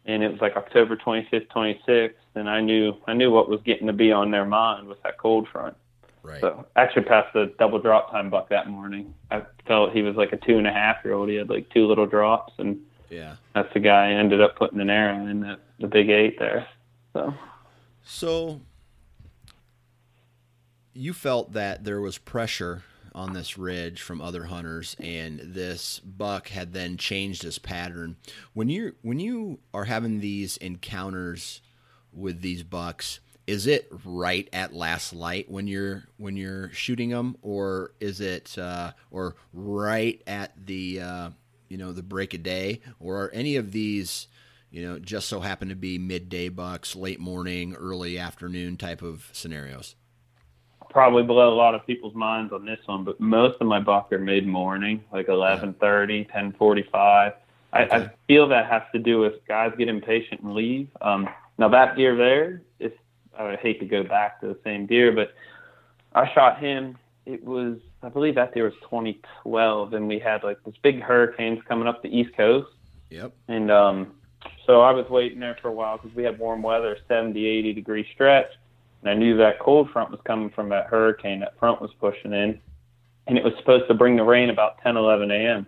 [0.06, 3.86] and it was like October 25th, 26th, and I knew I knew what was getting
[3.86, 5.76] to be on their mind with that cold front.
[6.22, 6.40] Right.
[6.40, 9.14] So actually passed the double drop tine buck that morning.
[9.30, 11.28] I felt he was like a two and a half year old.
[11.28, 14.80] He had like two little drops, and yeah, that's the guy I ended up putting
[14.80, 16.66] an arrow in the the big eight there.
[17.14, 17.34] So,
[18.04, 18.60] so
[20.92, 22.82] you felt that there was pressure
[23.14, 28.16] on this ridge from other hunters, and this buck had then changed his pattern.
[28.52, 31.62] When you when you are having these encounters
[32.12, 37.36] with these bucks, is it right at last light when you're when you're shooting them,
[37.42, 41.30] or is it uh, or right at the uh,
[41.68, 44.28] you know the break of day, or are any of these
[44.70, 49.28] you know just so happen to be midday bucks, late morning, early afternoon type of
[49.32, 49.94] scenarios?
[50.90, 54.12] probably blow a lot of people's minds on this one, but most of my buck
[54.12, 57.32] are mid morning, like eleven thirty, ten forty five.
[57.72, 57.96] I, okay.
[57.96, 60.88] I feel that has to do with guys get impatient and leave.
[61.00, 61.28] Um,
[61.60, 62.92] now that deer there, is
[63.38, 65.32] I would hate to go back to the same deer, but
[66.12, 66.98] I shot him.
[67.26, 71.60] It was I believe that deer was 2012, and we had like this big hurricanes
[71.68, 72.70] coming up the East Coast.
[73.10, 73.32] Yep.
[73.46, 74.12] And um,
[74.66, 77.72] so I was waiting there for a while because we had warm weather, 70, 80
[77.72, 78.50] degree stretch
[79.02, 81.40] and I knew that cold front was coming from that hurricane.
[81.40, 82.60] That front was pushing in,
[83.26, 85.66] and it was supposed to bring the rain about 10, 11 a.m.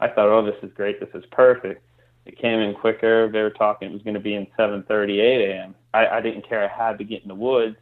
[0.00, 1.00] I thought, oh, this is great.
[1.00, 1.82] This is perfect.
[2.26, 3.30] It came in quicker.
[3.30, 5.74] They were talking it was going to be in 7:30, 8 a.m.
[5.94, 6.68] I, I didn't care.
[6.68, 7.76] I had to get in the woods,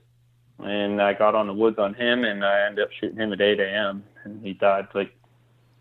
[0.58, 3.40] and I got on the woods on him, and I ended up shooting him at
[3.40, 4.04] 8 a.m.
[4.24, 5.14] and he died like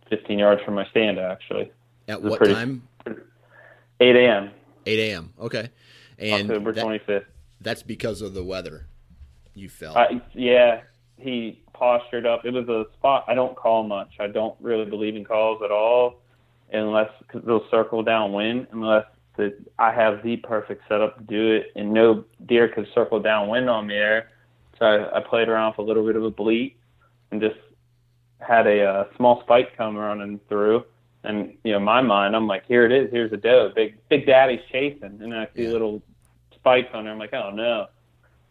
[0.10, 1.72] 15 yards from my stand, actually.
[2.08, 2.88] At what pretty, time?
[4.00, 4.52] 8 a.m.
[4.86, 5.34] 8 a.m.
[5.40, 5.70] Okay.
[6.18, 7.26] And October that, 25th.
[7.62, 8.88] That's because of the weather
[9.54, 9.98] you felt?
[9.98, 10.82] Uh, yeah,
[11.18, 12.46] he postured up.
[12.46, 14.14] It was a spot I don't call much.
[14.20, 16.22] I don't really believe in calls at all,
[16.74, 18.68] unless they'll circle downwind.
[18.72, 19.06] Unless
[19.38, 23.70] the, I have the perfect setup to do it, and no deer could circle downwind
[23.70, 24.30] on me there.
[24.80, 26.78] So I, I played around with a little bit of a bleat
[27.32, 27.56] and just
[28.40, 30.86] had a uh, small spike come running through.
[31.24, 33.10] And you know, my mind, I'm like, here it is.
[33.12, 33.72] Here's a doe.
[33.74, 36.02] Big Big Daddy's chasing, and I see little
[36.54, 37.14] spikes on there.
[37.14, 37.88] I'm like, oh no.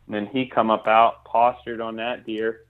[0.06, 2.64] And then he come up out, postured on that deer,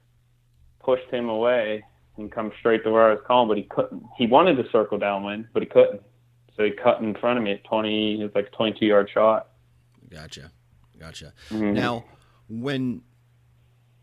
[0.81, 1.85] pushed him away,
[2.23, 4.03] and come straight to where I was calling, but he couldn't.
[4.17, 6.03] He wanted to circle downwind, but he couldn't.
[6.57, 8.21] So he cut in front of me at 20.
[8.21, 9.49] It was like a 22 yard shot.
[10.11, 10.51] Gotcha,
[10.99, 11.33] gotcha.
[11.51, 11.73] Mm-hmm.
[11.75, 12.05] Now,
[12.49, 13.03] when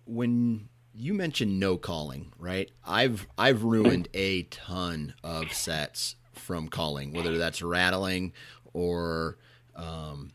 [0.06, 2.72] when you mentioned no calling, right?
[2.84, 8.34] I've I've ruined a ton of sets from calling, whether that's rattling
[8.74, 9.38] or
[9.76, 10.32] um,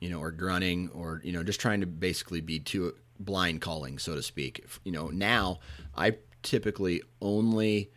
[0.00, 3.98] you know, or grunting, or you know, just trying to basically be too blind calling,
[3.98, 4.64] so to speak.
[4.84, 5.60] You know, now
[5.94, 7.90] I typically only,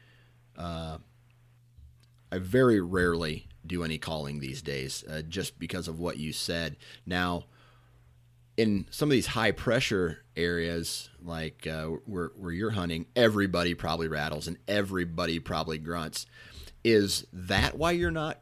[0.57, 0.97] uh,
[2.31, 6.77] I very rarely do any calling these days, uh, just because of what you said.
[7.05, 7.45] Now,
[8.57, 14.07] in some of these high pressure areas, like uh, where where you're hunting, everybody probably
[14.07, 16.25] rattles and everybody probably grunts.
[16.83, 18.41] Is that why you're not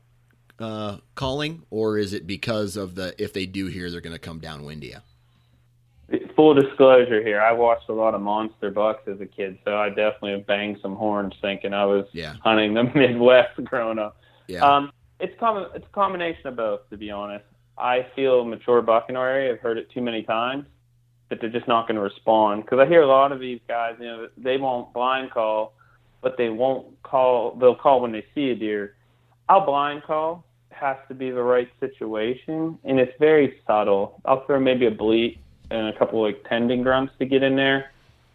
[0.60, 4.20] uh, calling, or is it because of the if they do hear they're going to
[4.20, 4.98] come downwind you?
[6.36, 9.90] Full disclosure here, I watched a lot of monster bucks as a kid, so I
[9.90, 12.36] definitely banged some horns thinking I was yeah.
[12.44, 14.18] hunting the Midwest growing up.
[14.48, 14.64] Yeah.
[14.64, 17.46] Um, it's com- it's a combination of both, to be honest.
[17.78, 19.54] I feel mature buck in our area.
[19.54, 20.66] I've heard it too many times
[21.30, 22.64] that they're just not going to respond.
[22.64, 25.74] Because I hear a lot of these guys, you know, they won't blind call,
[26.22, 27.56] but they won't call.
[27.56, 28.96] They'll call when they see a deer.
[29.50, 34.22] I'll blind call, has to be the right situation, and it's very subtle.
[34.26, 35.40] I'll throw maybe a bleat
[35.72, 37.92] and a couple of like tending grunts to get in there,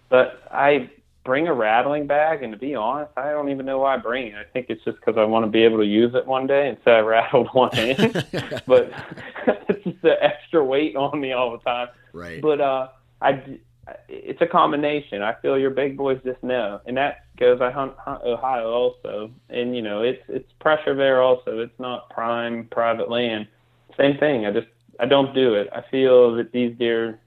[0.09, 0.91] but I
[1.25, 4.29] bring a rattling bag, and to be honest, I don't even know why I bring
[4.29, 4.35] it.
[4.35, 6.69] I think it's just because I want to be able to use it one day
[6.69, 7.97] instead I rattled one in.
[8.67, 8.91] but
[9.69, 11.89] it's just the extra weight on me all the time.
[12.13, 12.41] Right.
[12.41, 12.89] But uh,
[13.21, 13.59] I
[14.09, 15.23] it's a combination.
[15.23, 17.61] I feel your big boys just know, and that goes.
[17.61, 21.61] I hunt, hunt Ohio also, and you know it's it's pressure there also.
[21.61, 23.47] It's not prime private land.
[23.97, 24.47] Same thing.
[24.47, 24.69] I just
[24.99, 25.69] I don't do it.
[25.73, 27.21] I feel that these deer,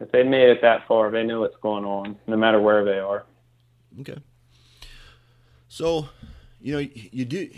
[0.00, 2.98] if they made it that far, they know what's going on, no matter where they
[2.98, 3.24] are.
[4.00, 4.18] Okay.
[5.68, 6.08] So,
[6.60, 7.50] you know, you do.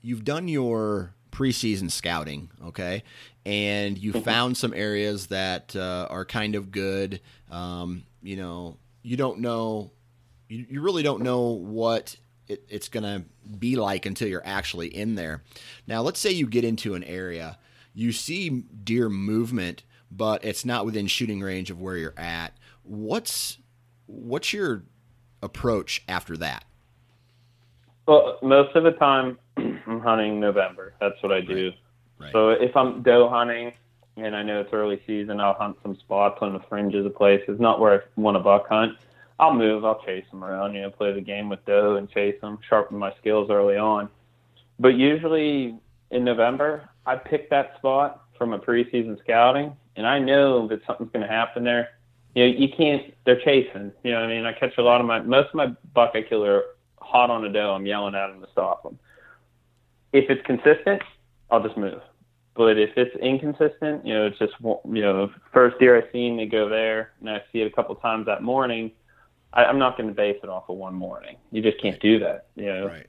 [0.00, 3.04] You've done your preseason scouting, okay,
[3.46, 4.22] and you mm-hmm.
[4.22, 7.20] found some areas that uh, are kind of good.
[7.50, 9.92] Um, you know, you don't know,
[10.48, 12.16] you, you really don't know what
[12.48, 13.24] it, it's going to
[13.58, 15.42] be like until you're actually in there.
[15.86, 17.58] Now, let's say you get into an area,
[17.94, 19.82] you see deer movement,
[20.14, 22.56] but it's not within shooting range of where you're at.
[22.84, 23.58] What's
[24.06, 24.84] what's your
[25.42, 26.64] approach after that?
[28.06, 30.94] Well, most of the time, I'm hunting November.
[31.00, 31.66] That's what I do.
[31.66, 31.74] Right.
[32.18, 32.32] Right.
[32.32, 33.72] So if I'm doe hunting
[34.16, 37.58] and I know it's early season, I'll hunt some spots on the fringes of places,
[37.58, 38.96] not where I want to buck hunt.
[39.40, 42.40] I'll move, I'll chase them around, you know, play the game with doe and chase
[42.40, 44.08] them, sharpen my skills early on.
[44.78, 45.78] But usually
[46.10, 51.10] in November, I pick that spot from a preseason scouting, and I know that something's
[51.12, 51.90] going to happen there.
[52.34, 53.14] you know, you can't.
[53.24, 53.92] They're chasing.
[54.02, 56.12] You know, what I mean, I catch a lot of my most of my buck
[56.14, 56.62] I kill are
[57.00, 57.74] hot on a doe.
[57.74, 58.98] I'm yelling at them to stop them.
[60.12, 61.02] If it's consistent,
[61.50, 62.00] I'll just move.
[62.54, 66.46] But if it's inconsistent, you know, it's just you know, first deer I seen, they
[66.46, 68.92] go there, and I see it a couple times that morning.
[69.54, 71.36] I, I'm not going to base it off of one morning.
[71.50, 72.46] You just can't do that.
[72.56, 72.86] You know.
[72.88, 73.06] Right.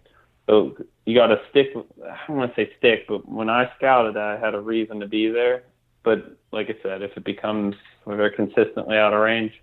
[0.47, 1.69] So you got to stick.
[1.75, 5.07] I don't want to say stick, but when I scouted, I had a reason to
[5.07, 5.63] be there.
[6.03, 7.75] But like I said, if it becomes
[8.05, 9.53] if they're consistently out of range,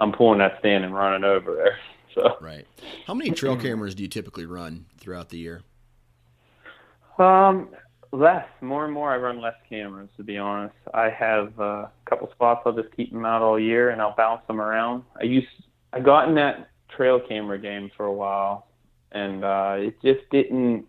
[0.00, 1.78] I'm pulling that stand and running over there.
[2.14, 2.66] So Right.
[3.06, 5.60] How many trail cameras do you typically run throughout the year?
[7.18, 7.68] Um,
[8.10, 9.12] less, more and more.
[9.12, 10.74] I run less cameras, to be honest.
[10.94, 12.62] I have uh, a couple spots.
[12.64, 15.02] I'll just keep them out all year, and I'll bounce them around.
[15.20, 15.46] I used,
[15.92, 18.66] I got in that trail camera game for a while,
[19.12, 20.86] and uh, it just didn't.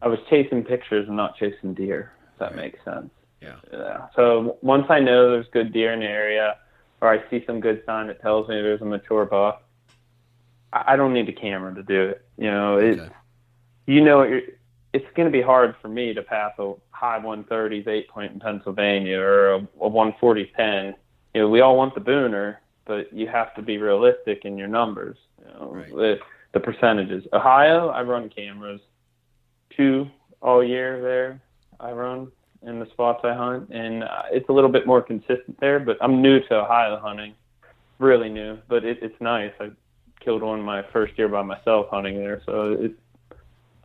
[0.00, 2.12] I was chasing pictures and not chasing deer.
[2.32, 2.72] If that Right.
[2.72, 3.10] makes sense.
[3.46, 3.78] Yeah.
[3.78, 4.06] Yeah.
[4.16, 6.56] So once I know there's good deer in the area,
[7.00, 9.62] or I see some good sign that tells me there's a mature buck,
[10.72, 12.26] I I don't need a camera to do it.
[12.36, 12.98] You know, it.
[13.00, 13.12] Okay.
[13.86, 14.58] You know, it,
[14.92, 18.40] it's going to be hard for me to pass a high 130s eight point in
[18.40, 20.94] Pennsylvania or a, a 140 10.
[21.34, 24.68] You know, we all want the booner, but you have to be realistic in your
[24.68, 25.16] numbers.
[25.38, 25.88] You know, Right.
[25.90, 26.18] the,
[26.52, 27.24] the percentages.
[27.32, 28.80] Ohio, I run cameras
[29.76, 30.08] two
[30.40, 31.40] all year there.
[31.78, 32.32] I run
[32.62, 35.78] in the spots I hunt, and uh, it's a little bit more consistent there.
[35.78, 37.34] But I'm new to Ohio hunting,
[37.98, 38.58] really new.
[38.68, 39.52] But it, it's nice.
[39.60, 39.70] I
[40.20, 42.94] killed one my first year by myself hunting there, so it's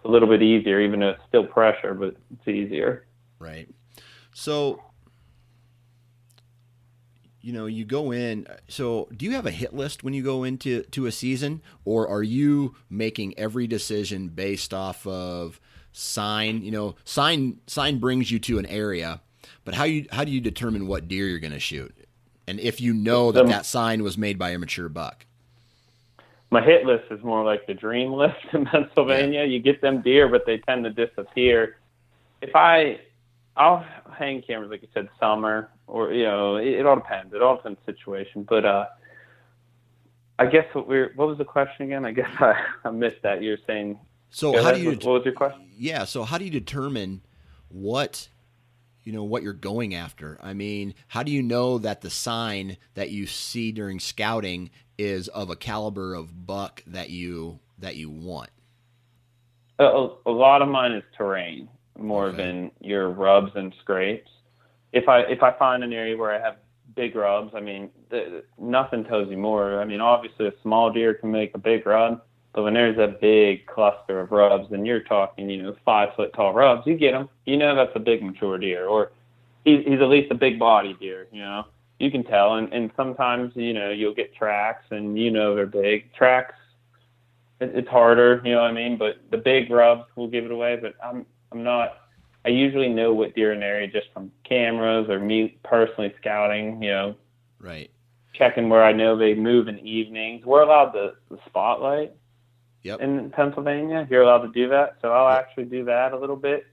[0.03, 3.05] a little bit easier, even though it's still pressure, but it's easier.
[3.39, 3.69] Right.
[4.33, 4.81] So,
[7.41, 8.47] you know, you go in.
[8.67, 12.07] So, do you have a hit list when you go into to a season, or
[12.07, 15.59] are you making every decision based off of
[15.91, 16.63] sign?
[16.63, 19.21] You know, sign sign brings you to an area,
[19.65, 21.95] but how you how do you determine what deer you're going to shoot,
[22.47, 25.25] and if you know that Um, that sign was made by a mature buck?
[26.49, 29.45] My hit list is more like the dream list in Pennsylvania.
[29.45, 31.77] You get them deer, but they tend to disappear.
[32.41, 32.99] If I,
[33.55, 33.85] I'll
[34.17, 37.33] hang cameras like you said, summer or you know, it, it all depends.
[37.33, 38.43] It all depends on the situation.
[38.43, 38.85] But uh,
[40.39, 42.05] I guess what we're what was the question again?
[42.05, 43.41] I guess I, I missed that.
[43.41, 43.99] You're saying.
[44.31, 45.61] So, Go how do you what, was your question?
[45.77, 47.21] yeah so how do you determine
[47.69, 48.29] what
[49.03, 52.77] you know what you're going after i mean how do you know that the sign
[52.95, 58.09] that you see during scouting is of a caliber of buck that you that you
[58.09, 58.49] want
[59.79, 62.37] A, a, a lot of mine is terrain more Okay.
[62.37, 64.29] than your rubs and scrapes.
[64.93, 66.57] If I if I find an area where I have
[66.95, 69.79] big rubs, I mean, the, nothing tells you more.
[69.81, 72.21] I mean, obviously a small deer can make a big rub,
[72.53, 76.33] but when there's a big cluster of rubs, and you're talking, you know, five foot
[76.33, 77.29] tall rubs, you get them.
[77.45, 79.11] You know that's a big mature deer, or
[79.63, 81.27] he's, he's at least a big body deer.
[81.31, 81.65] You know,
[81.99, 82.55] you can tell.
[82.55, 86.55] And and sometimes you know you'll get tracks, and you know they're big tracks.
[87.61, 88.97] It, it's harder, you know what I mean.
[88.97, 90.77] But the big rubs will give it away.
[90.81, 91.99] But I'm I'm not.
[92.43, 96.83] I usually know what deer in the area just from cameras or me personally scouting.
[96.83, 97.15] You know,
[97.61, 97.89] right
[98.33, 100.45] checking where I know they move in evenings.
[100.45, 102.13] We're allowed the, the spotlight
[102.83, 102.99] Yep.
[103.01, 104.07] in Pennsylvania.
[104.09, 105.39] You're allowed to do that, so I'll Yep.
[105.39, 106.65] actually do that a little bit.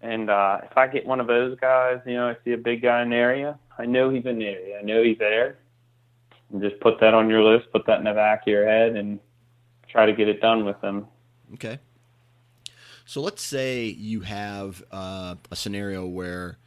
[0.00, 2.82] And uh, if I get one of those guys, you know, I see a big
[2.82, 4.78] guy in the area, I know he's in the area.
[4.78, 5.58] I know he's there.
[6.52, 8.96] And just put that on your list, put that in the back of your head,
[8.96, 9.18] and
[9.88, 11.06] try to get it done with them.
[11.54, 11.78] okay
[13.06, 16.58] so let's say you have uh, a scenario where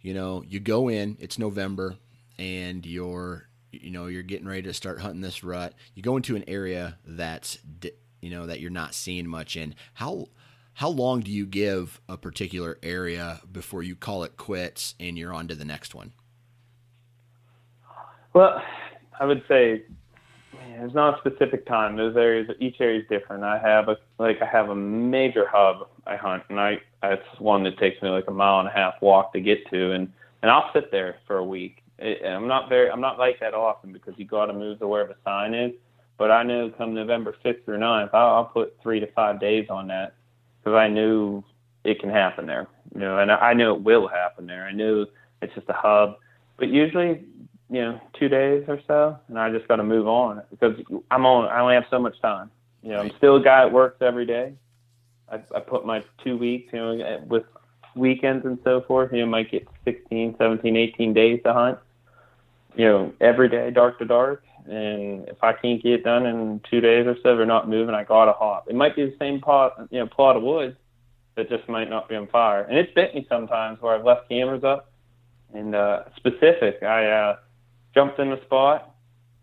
[0.00, 1.96] you know you go in it's november
[2.38, 6.36] and you're you know you're getting ready to start hunting this rut you go into
[6.36, 7.58] an area that's
[8.22, 10.28] you know that you're not seeing much in how
[10.74, 15.34] how long do you give a particular area before you call it quits and you're
[15.34, 16.12] on to the next one
[18.32, 18.62] Well,
[19.20, 19.82] I would say
[20.72, 21.96] man, there's not a specific time.
[21.96, 23.44] Those areas, each area is different.
[23.44, 27.64] I have a like I have a major hub I hunt, and I it's one
[27.64, 30.12] that takes me like a mile and a half walk to get to, and
[30.42, 31.82] and I'll sit there for a week.
[31.98, 34.88] It, I'm not very I'm not like that often because you got to move to
[34.88, 35.72] where the sign is.
[36.18, 39.68] But I know come November 6th or 9th, I'll, I'll put three to five days
[39.70, 40.14] on that
[40.58, 41.42] because I knew
[41.84, 42.68] it can happen there.
[42.94, 44.64] You know, and I, I know it will happen there.
[44.64, 45.06] I knew
[45.40, 46.16] it's just a hub.
[46.58, 47.24] But usually,
[47.70, 50.76] you know, two days or so, and I just got to move on because
[51.10, 51.48] I'm on.
[51.48, 52.50] I only have so much time.
[52.82, 54.54] You know, I'm still a guy that works every day.
[55.30, 57.44] I, I put my two weeks, you know, with
[57.96, 59.12] weekends and so forth.
[59.12, 61.78] You know, might get 16, 17, 18 days to hunt.
[62.76, 64.44] You know, every day, dark to dark.
[64.66, 67.94] And if I can't get it done in two days or so, they're not moving.
[67.94, 68.68] I got to hop.
[68.68, 70.76] It might be the same pot, you know, plot of wood
[71.36, 72.62] that just might not be on fire.
[72.62, 74.92] And it's bit me sometimes where I've left cameras up
[75.52, 76.82] and uh, specific.
[76.82, 77.36] I uh,
[77.94, 78.94] jumped in the spot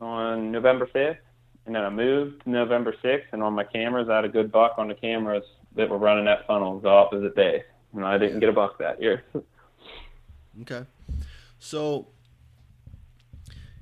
[0.01, 1.17] on November 5th,
[1.65, 4.51] and then I moved to November 6th, and on my cameras, I had a good
[4.51, 5.43] buck on the cameras
[5.76, 7.63] that were running that funnel the opposite day,
[7.93, 9.24] and I didn't get a buck that year.
[10.61, 10.86] okay,
[11.59, 12.07] so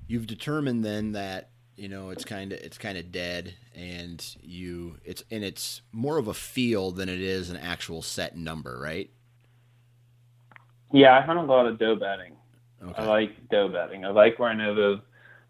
[0.08, 4.98] you've determined then that you know it's kind of it's kind of dead and you
[5.04, 9.10] it's and it's more of a feel than it is an actual set number right?
[10.92, 12.34] Yeah i hunt a lot of doe bedding
[12.84, 13.02] okay.
[13.02, 15.00] i like doe bedding i like where i know those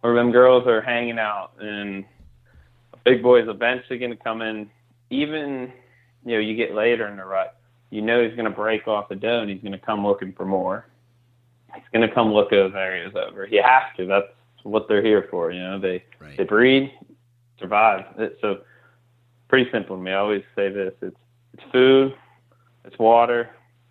[0.02, 2.06] where them girls are hanging out and
[2.94, 4.70] a big boy is eventually going to come in.
[5.10, 5.72] Even
[6.26, 7.58] you know you get later in the rut
[7.90, 10.34] you know he's going to break off the doe and he's going to come looking
[10.34, 10.86] for more.
[11.74, 13.48] He's going to come look those areas over.
[13.50, 14.06] You have to.
[14.06, 14.28] That's
[14.68, 15.52] what they're here for.
[15.52, 16.38] You know, they right.
[16.38, 16.92] they breed,
[17.60, 18.06] survive.
[18.42, 18.62] So
[19.48, 20.12] pretty simple to me.
[20.12, 21.18] I always say this: it's
[21.54, 22.16] it's food,
[22.86, 23.50] it's water,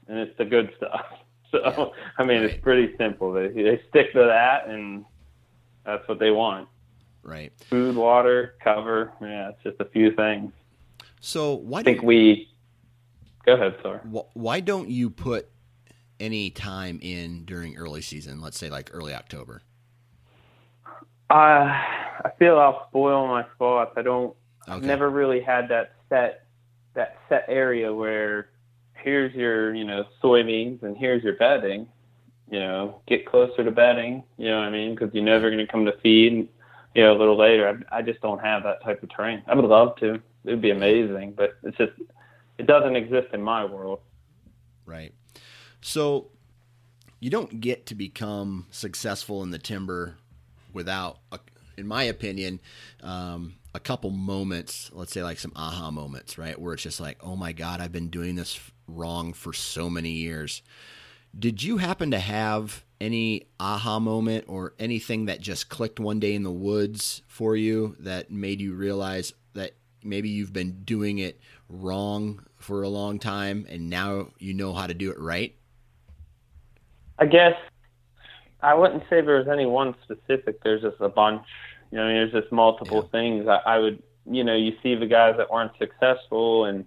[0.09, 1.07] and it's the good stuff.
[1.53, 2.03] So yeah.
[2.18, 2.51] I mean, right.
[2.51, 3.33] it's pretty simple.
[3.33, 5.05] They they stick to that, and
[5.85, 6.68] that's what they want.
[7.22, 7.53] Right.
[7.70, 9.12] Food, water, cover.
[9.22, 10.51] Yeah, it's just a few things.
[11.20, 12.51] So why I think do, we?
[13.45, 14.01] Go ahead, sir.
[14.35, 15.49] Why don't you put
[16.18, 18.41] any time in during early season?
[18.41, 19.62] Let's say like early October.
[21.29, 21.35] Uh,
[22.24, 23.93] I feel I'll spoil my spots.
[23.97, 24.35] I don't.
[24.62, 24.72] Okay.
[24.72, 26.47] I've never really had that set
[26.95, 28.51] that set area where
[28.95, 31.89] here's your you know soybeans and here's your bedding.
[32.51, 34.22] You know, get closer to bedding.
[34.39, 34.95] You know what I mean?
[34.95, 36.49] Because you're never going to come to feed.
[36.95, 37.85] You know, a little later.
[37.91, 39.43] I, I just don't have that type of terrain.
[39.47, 40.14] I would love to.
[40.14, 41.93] It would be amazing, but it's just
[42.59, 44.01] it doesn't exist in my world.
[44.87, 45.12] Right.
[45.81, 46.31] So
[47.20, 50.16] you don't get to become successful in the timber
[50.77, 51.41] without, a,
[51.77, 52.61] in my opinion,
[53.03, 56.61] um, a couple moments, let's say like some aha moments, right?
[56.61, 60.11] Where it's just like, oh my God, I've been doing this wrong for so many
[60.11, 60.62] years.
[61.37, 66.35] Did you happen to have any aha moment or anything that just clicked one day
[66.35, 69.72] in the woods for you that made you realize that
[70.03, 74.87] maybe you've been doing it wrong for a long time and now you know how
[74.87, 75.55] to do it right?
[77.18, 77.55] I guess
[78.61, 80.62] I wouldn't say there was any one specific.
[80.62, 81.46] There's just a bunch.
[81.90, 83.11] You know, there's just multiple yeah.
[83.11, 83.48] things.
[83.48, 86.84] I, I would, you know, you see the guys that weren't successful, and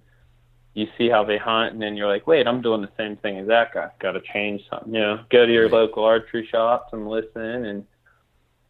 [0.73, 3.37] you see how they hunt, and then you're like, wait, I'm doing the same thing
[3.37, 3.89] as that guy.
[3.99, 4.93] Got to change something.
[4.93, 5.73] You know, go to your right.
[5.73, 7.85] local archery shops and listen, and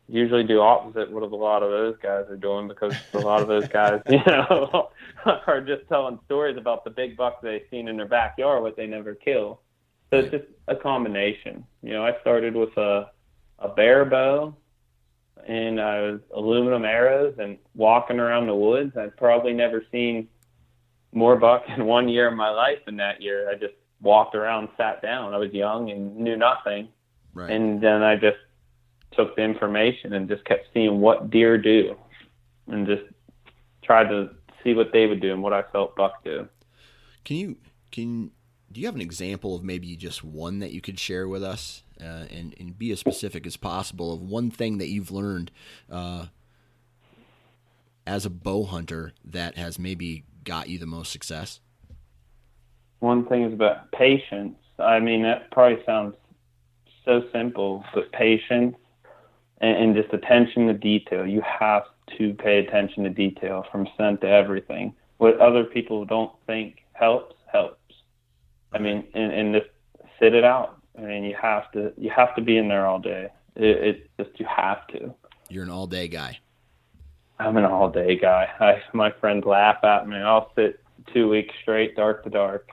[0.09, 3.47] usually do opposite what a lot of those guys are doing because a lot of
[3.47, 4.89] those guys, you know,
[5.47, 8.87] are just telling stories about the big bucks they've seen in their backyard, what they
[8.87, 9.61] never kill.
[10.10, 11.66] So it's just a combination.
[11.84, 13.12] You know, I started with a
[13.60, 14.55] a bare bow
[15.47, 18.95] and I was aluminum arrows and walking around the woods.
[18.97, 20.28] I'd probably never seen
[21.12, 23.49] more buck in one year of my life than that year.
[23.49, 25.34] I just walked around, sat down.
[25.34, 26.89] I was young and knew nothing.
[27.34, 27.51] Right.
[27.51, 28.38] And then I just
[29.12, 31.95] took the information and just kept seeing what deer do
[32.68, 33.03] and just
[33.84, 34.30] tried to
[34.64, 36.47] see what they would do and what I felt buck do.
[37.24, 37.57] Can you
[37.91, 38.32] can
[38.72, 41.84] do you have an example of maybe just one that you could share with us
[41.99, 45.51] uh, and, and be as specific as possible of one thing that you've learned
[45.91, 46.28] uh,
[48.05, 51.59] as a bow hunter that has maybe got you the most success?
[52.99, 54.57] One thing is about patience.
[54.78, 56.15] I mean, that probably sounds
[57.05, 58.76] so simple, but patience
[59.61, 61.26] and, and just attention to detail.
[61.26, 61.84] You have
[62.17, 64.93] to pay attention to detail from scent to everything.
[65.17, 67.78] What other people don't think helps, helps
[68.72, 69.67] I mean, and, and just
[70.20, 70.78] sit it out.
[70.97, 73.30] I mean, you have to you have to be in there all day.
[73.55, 75.13] It, it just you have to.
[75.49, 76.39] You're an all day guy.
[77.39, 78.49] I'm an all day guy.
[78.59, 80.17] I my friends laugh at me.
[80.17, 80.82] I'll sit
[81.13, 82.70] two weeks straight, dark to dark.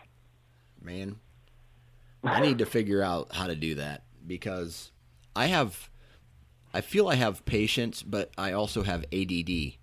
[0.82, 1.16] Man,
[2.22, 4.92] I need to figure out how to do that because
[5.34, 5.90] I have,
[6.72, 9.74] I feel I have patience, but I also have ADD.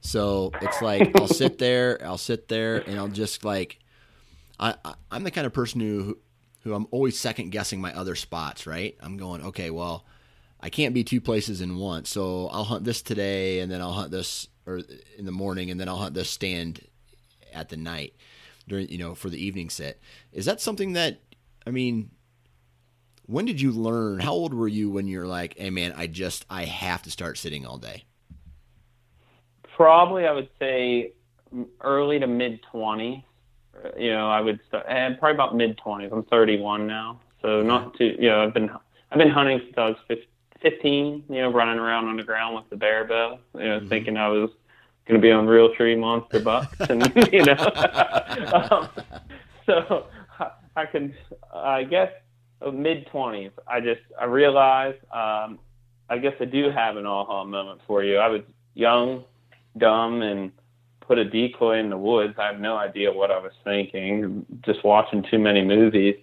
[0.00, 3.78] So it's like I'll sit there, I'll sit there, and I'll just like
[4.60, 6.18] I, I am the kind of person who
[6.62, 8.66] who I'm always second guessing my other spots.
[8.66, 8.96] Right?
[9.00, 9.70] I'm going okay.
[9.70, 10.04] Well,
[10.60, 13.94] I can't be two places in one, so I'll hunt this today, and then I'll
[13.94, 14.82] hunt this or
[15.16, 16.86] in the morning, and then I'll hunt this stand
[17.52, 18.14] at the night
[18.68, 19.98] during you know for the evening set.
[20.32, 21.20] Is that something that
[21.66, 22.10] I mean?
[23.26, 24.18] When did you learn?
[24.18, 27.38] How old were you when you're like, "Hey, man, I just I have to start
[27.38, 28.04] sitting all day"?
[29.76, 31.12] Probably, I would say
[31.54, 33.22] mm, early to mid 20s
[33.96, 36.10] you know, I would start, and probably about mid twenties.
[36.12, 38.16] I'm 31 now, so not too.
[38.18, 38.70] You know, I've been
[39.10, 39.96] I've been hunting since I was
[40.62, 41.24] 15.
[41.28, 43.38] You know, running around on the ground with the bear bow.
[43.54, 43.88] You know, mm-hmm.
[43.88, 44.50] thinking I was
[45.06, 47.56] going to be on Realtree Monster Bucks, and you know,
[48.70, 48.88] um,
[49.66, 50.06] so
[50.76, 51.14] I can,
[51.54, 52.12] I guess,
[52.62, 53.52] uh, mid 20s.
[53.66, 55.58] I just I realized um,
[56.08, 58.18] I guess I do have an aha moment for you.
[58.18, 58.42] I was
[58.74, 59.24] young,
[59.78, 60.52] dumb, and
[61.10, 62.34] put a decoy in the woods.
[62.38, 66.14] I have no idea what I was thinking, just watching too many movies.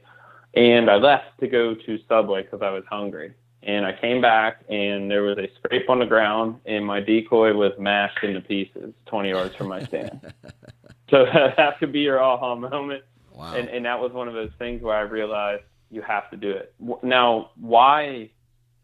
[0.54, 3.34] And I left to go to Subway because I was hungry.
[3.64, 7.54] And I came back, and there was a scrape on the ground, and my decoy
[7.54, 10.22] was mashed into pieces 20 yards from my stand.
[11.10, 11.26] so
[11.58, 13.04] that could be your aha moment.
[13.34, 13.56] Wow.
[13.56, 16.52] And, and that was one of those things where I realized you have to do
[16.52, 16.74] it.
[17.04, 18.30] Now, why,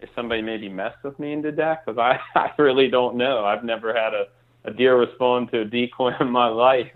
[0.02, 3.46] if somebody maybe messed with me and did that, because I, I really don't know.
[3.46, 4.26] I've never had a,
[4.66, 6.92] a deer respond to a decoy in my life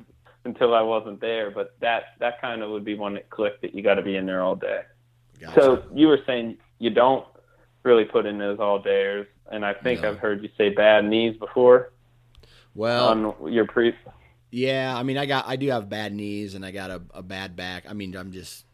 [0.46, 1.52] until I wasn't there.
[1.52, 4.16] But that, that kind of would be one that clicked that you got to be
[4.16, 4.82] in there all day.
[5.40, 5.62] Gotcha.
[5.62, 7.26] So you were saying you don't
[7.84, 10.10] really put in those all dayers, and I think No.
[10.10, 11.92] I've heard you say bad knees before
[12.78, 13.94] well, on your pre.
[14.52, 17.24] Yeah, I mean, I got, I do have bad knees and I got a, a
[17.24, 17.86] bad back.
[17.90, 18.66] I mean, I'm just,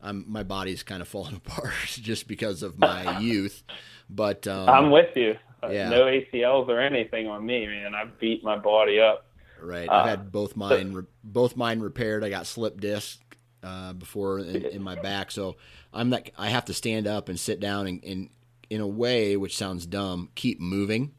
[0.00, 3.64] I'm, my body's kind of falling apart just because of my youth.
[4.08, 5.36] But um, I'm with you.
[5.62, 5.88] Uh, yeah.
[5.88, 7.94] No ACLs or anything on me, man.
[7.94, 9.26] I've beat my body up.
[9.60, 12.22] right, uh, I've had both mine, re- both mine repaired.
[12.24, 13.20] I got slip disc
[13.62, 15.56] uh, before in, in my back, so
[15.92, 16.28] I'm not.
[16.38, 18.30] I have to stand up and sit down and, and
[18.70, 21.12] in a way, which sounds dumb, keep moving.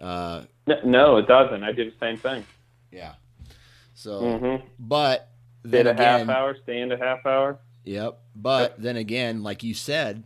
[0.00, 0.42] Uh,
[0.84, 1.64] No, it doesn't.
[1.64, 2.44] I do the same thing.
[2.92, 3.14] yeah.
[3.94, 4.66] So, Mm-hmm.
[4.78, 5.28] but
[5.62, 7.58] Did then a again, half hour, stand a half hour.
[7.84, 8.18] Yep.
[8.36, 10.24] But then again, like you said,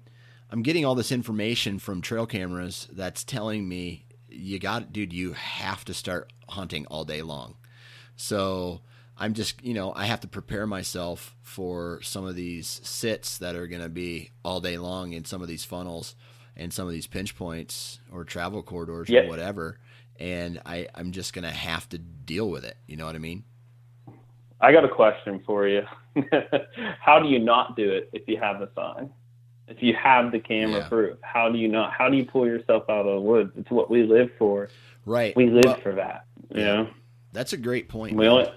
[0.55, 5.33] I'm getting all this information from trail cameras that's telling me you got dude, you
[5.33, 7.57] have to start hunting all day long.
[8.15, 8.81] So
[9.19, 13.57] I'm just, you know, I have to prepare myself for some of these sits that
[13.57, 16.15] are going to be all day long in some of these funnels
[16.57, 19.23] and some of these pinch points or travel corridors Yeah.
[19.23, 19.81] or whatever.
[20.21, 22.77] And I, I'm just going to have to deal with it.
[22.87, 23.43] You know what I mean?
[24.61, 25.83] I got a question for you.
[27.01, 29.11] how do you not do it if you have the sign?
[29.67, 30.89] If you have the camera Yeah.
[30.89, 31.93] proof, how do you not?
[31.93, 33.53] How do you pull yourself out of the woods?
[33.57, 34.69] It's what we live for.
[35.07, 35.35] Right.
[35.37, 36.27] We live Well, for that.
[36.55, 36.67] You yeah.
[36.83, 36.89] know,
[37.33, 38.17] That's a great point.
[38.17, 38.33] we man.
[38.33, 38.53] only.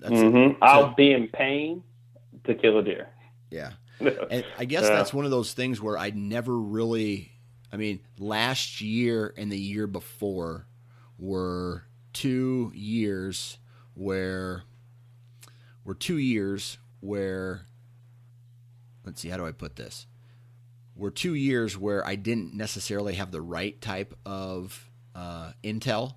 [0.00, 1.82] That's hmm I'll be in pain
[2.44, 3.08] to kill a deer.
[3.50, 3.72] yeah.
[4.30, 4.90] And I guess Yeah.
[4.90, 7.32] that's one of those things where I never really.
[7.72, 10.66] I mean, last year and the year before
[11.18, 13.58] were two years
[13.94, 14.62] where
[15.84, 17.66] were two years where.
[19.04, 20.06] Let's see, how do I put this?
[20.96, 26.14] Were two years where I didn't necessarily have the right type of uh, intel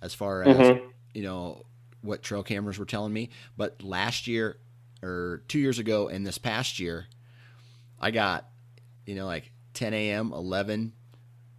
[0.00, 0.80] as far as Mhm.
[1.14, 1.64] you know
[2.02, 3.30] what trail cameras were telling me.
[3.56, 4.58] But last year
[5.02, 7.06] or two years ago and this past year,
[8.00, 8.48] I got
[9.06, 10.92] you know like 10 a.m., 11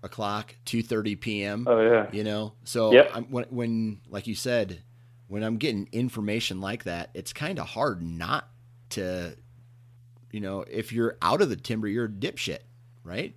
[0.04, 1.66] o'clock, 2:30 p.m.
[1.68, 2.10] Oh yeah.
[2.12, 3.12] You know, so Yep.
[3.14, 4.84] I'm, when when like you said,
[5.28, 8.48] when I'm getting information like that, it's kind of hard not
[8.90, 9.36] to,
[10.34, 12.60] you know, if you're out of the timber, you're a dipshit,
[13.04, 13.36] right?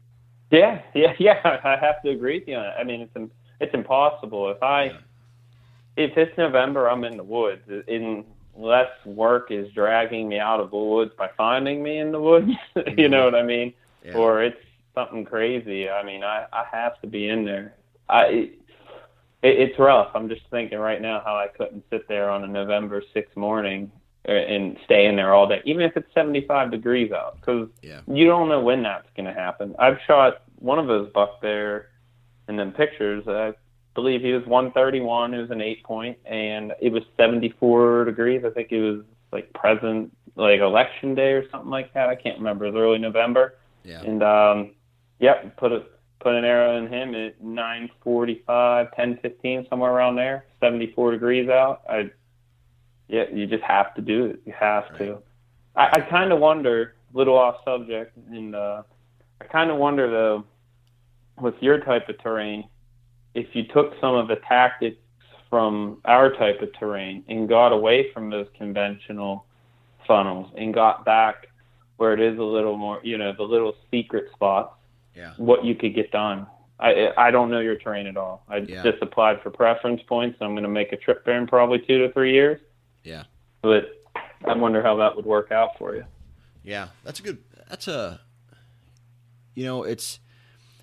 [0.51, 1.61] Yeah, yeah, yeah.
[1.63, 2.75] I have to agree with you on it.
[2.79, 4.51] I mean, it's it's impossible.
[4.51, 4.97] If I Yeah.
[5.97, 7.63] if it's November, I'm in the woods.
[8.57, 12.49] Unless work is dragging me out of the woods by finding me in the woods,
[12.75, 13.11] you mm-hmm.
[13.11, 13.75] know what I mean?
[14.03, 14.17] Yeah.
[14.17, 14.57] Or it's
[14.95, 15.91] something crazy.
[15.91, 17.75] I mean, I I have to be in there.
[18.09, 18.59] I it,
[19.43, 20.13] it's rough.
[20.15, 23.93] I'm just thinking right now how I couldn't sit there on a November 6th morning
[24.27, 28.01] and stay in there all day, even if it's 75 degrees out, because Yeah.
[28.09, 29.75] you don't know when that's going to happen.
[29.79, 31.89] I've shot one of those buck there
[32.49, 33.27] in them pictures.
[33.29, 33.55] I
[33.95, 35.33] believe he was 131.
[35.35, 38.45] It was an eight point, and it was 74 degrees.
[38.45, 39.03] I think it was
[39.33, 42.09] like present, like election day or something like that.
[42.09, 42.67] I can't remember.
[42.67, 43.55] It was early November,
[43.85, 44.03] Yeah.
[44.03, 44.71] and um,
[45.21, 45.85] yep, put a
[46.19, 50.45] put an arrow in him at 9:45, 10:15, somewhere around there.
[50.61, 51.83] 74 degrees out.
[51.89, 52.11] I
[53.09, 54.41] yeah, you just have to do it.
[54.45, 55.19] You have to.
[55.77, 58.83] I, I kind of wonder, little off subject, and uh,
[59.41, 60.45] I kind of wonder though,
[61.41, 62.69] with your type of terrain,
[63.35, 64.97] if you took some of the tactics
[65.51, 69.45] from our type of terrain and got away from those conventional
[70.07, 71.49] funnels and got back
[71.99, 74.75] where it is a little more, you know, the little secret spots,
[75.15, 75.33] Yeah.
[75.37, 76.47] what you could get done.
[76.81, 78.43] I I don't know your terrain at all.
[78.49, 78.83] I Yeah.
[78.83, 80.39] just applied for preference points.
[80.41, 82.61] I'm going to make a trip there in probably two to three years
[83.07, 83.25] Yeah.
[83.63, 84.05] but
[84.45, 86.05] I wonder how that would work out for you.
[86.63, 87.39] Yeah, that's a good.
[87.69, 88.21] That's a.
[89.55, 90.19] You know, it's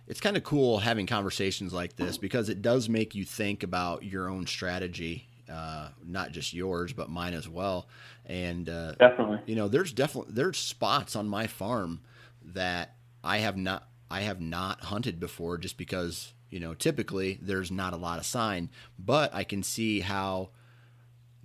[0.08, 4.04] it's kind of cool having conversations like this because it does make you think about
[4.04, 7.88] your own strategy, uh, not just yours but mine as well.
[8.26, 9.40] And uh, Definitely.
[9.46, 12.02] you know, there's definitely there's spots on my farm
[12.44, 17.70] that I have not I have not hunted before just because you know typically there's
[17.72, 20.50] not a lot of sign, but I can see how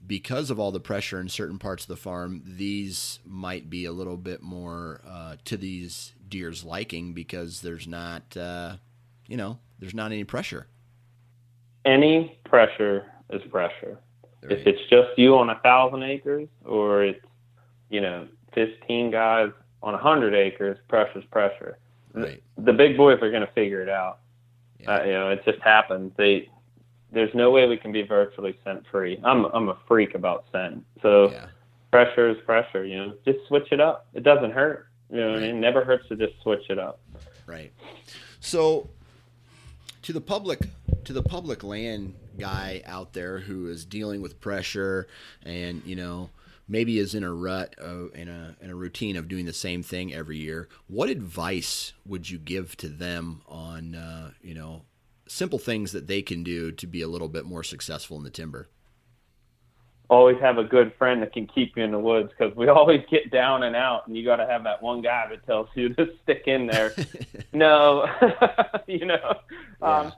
[0.09, 3.93] because of all the pressure in certain parts of the farm, these might be a
[3.93, 8.77] little bit more uh, to these deer's liking because there's not, uh,
[9.27, 10.67] you know, there's not any pressure.
[11.85, 13.99] Any pressure is pressure.
[14.43, 14.53] Right.
[14.53, 17.25] If it's just you on a thousand acres, or it's
[17.91, 19.51] you know fifteen guys
[19.83, 21.79] on a hundred acres, pressure's pressure.
[22.15, 22.43] Right.
[22.57, 24.21] The big boys are going to figure it out.
[24.81, 24.91] Yeah.
[24.91, 26.13] Uh, you know, it just happens.
[26.17, 26.49] They
[27.13, 29.21] there's no way we can be virtually scent free.
[29.25, 30.85] I'm I'm a freak about scent.
[31.03, 31.47] So yeah.
[31.91, 32.85] pressure is pressure.
[32.85, 34.07] You know, just switch it up.
[34.15, 34.89] It doesn't hurt.
[35.11, 35.43] You know, Right.
[35.45, 37.01] it never hurts to just switch it up.
[37.47, 37.73] Right.
[38.41, 38.91] So
[40.03, 40.61] to the public
[41.05, 45.07] to the public land guy out there who is dealing with pressure
[45.45, 46.31] and, you know,
[46.69, 49.83] maybe is in a rut uh, in a in a routine of doing the same
[49.83, 54.83] thing every year, what advice would you give to them on uh, you know,
[55.29, 58.31] simple things that they can do to be a little bit more successful in the
[58.31, 58.69] timber?
[60.11, 63.03] Always have a good friend that can keep you in the woods because we always
[63.11, 65.89] get down and out, and you got to have that one guy that tells you
[65.95, 66.93] to stick in there.
[67.53, 68.07] no,
[68.87, 69.35] you know.
[69.81, 69.99] Yeah.
[69.99, 70.13] Um,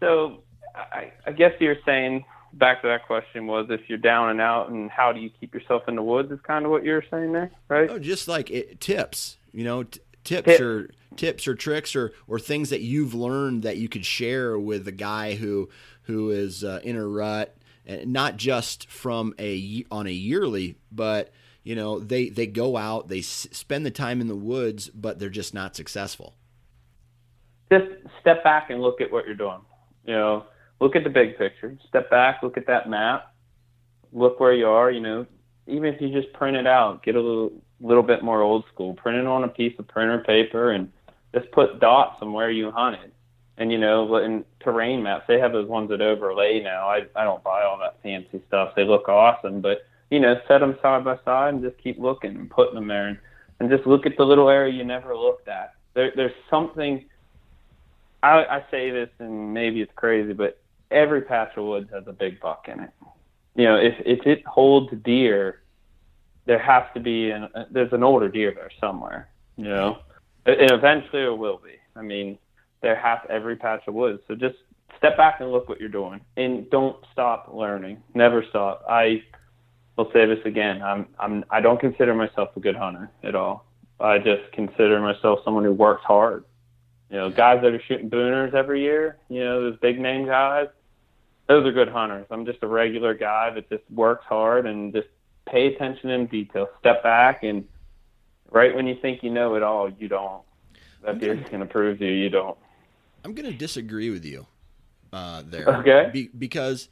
[0.00, 0.42] so
[0.74, 4.70] I, I guess you're saying back to that question was if you're down and out,
[4.70, 7.32] and how do you keep yourself in the woods is kind of what you're saying
[7.32, 7.90] there, right?
[7.90, 10.60] Oh, just like it, tips, you know, t- tips Tip.
[10.60, 14.86] or tips or tricks or or things that you've learned that you could share with
[14.88, 15.68] a guy who
[16.02, 17.56] who is uh, in a rut,
[17.86, 23.08] and not just from a on a yearly, but you know they they go out,
[23.08, 26.34] they s- spend the time in the woods, but they're just not successful.
[27.72, 27.86] just
[28.20, 29.60] step back and look at what you're doing.
[30.04, 30.44] You know,
[30.80, 31.76] look at the big picture.
[31.88, 33.32] Step back, look at that map,
[34.12, 34.90] look where you are.
[34.90, 35.26] You know,
[35.66, 38.94] even if you just print it out, get a little little bit more old school.
[38.94, 40.92] Print it on a piece of printer paper and
[41.34, 43.12] just put dots on where you hunted.
[43.56, 46.88] And you know, in terrain maps, they have those ones that overlay now.
[46.88, 48.74] I I don't buy all that fancy stuff.
[48.74, 52.36] They look awesome, but you know, set them side by side and just keep looking
[52.36, 53.18] and putting them there, and,
[53.60, 55.74] and just look at the little area you never looked at.
[55.94, 57.04] There, there's something.
[58.22, 60.58] I, I say this, and maybe it's crazy, but
[60.90, 62.90] every patch of woods has a big buck in it.
[63.54, 65.62] You know, if if it holds deer,
[66.46, 69.28] there has to be an there's an older deer there somewhere.
[69.56, 69.98] You know,
[70.46, 71.76] and eventually there will be.
[71.96, 72.38] I mean,
[72.82, 74.20] there has every patch of woods.
[74.28, 74.56] So just
[74.98, 78.02] step back and look what you're doing, and don't stop learning.
[78.14, 78.84] Never stop.
[78.88, 79.22] I
[79.96, 80.82] will say this again.
[80.82, 83.66] I'm I'm I don't consider myself a good hunter at all.
[84.00, 86.44] I just consider myself someone who works hard.
[87.10, 90.68] You know, guys that are shooting booners every year, you know, those big name guys,
[91.48, 92.26] those are good hunters.
[92.30, 95.08] I'm just a regular guy that just works hard and just
[95.46, 96.68] pay attention in detail.
[96.80, 97.64] Step back and
[98.50, 100.42] right when you think you know it all, you don't.
[101.04, 102.56] That deer's gonna prove to you you don't.
[103.24, 104.46] I'm going to disagree with you
[105.12, 105.66] uh, there.
[105.66, 106.10] Okay.
[106.12, 106.90] Be- because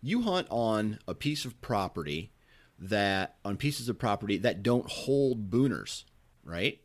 [0.00, 2.32] you hunt on a piece of property
[2.78, 6.04] that on pieces of property that don't hold booners,
[6.44, 6.80] right?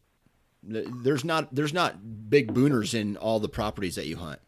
[0.64, 4.40] There's not there's not big booners in all the properties that you hunt.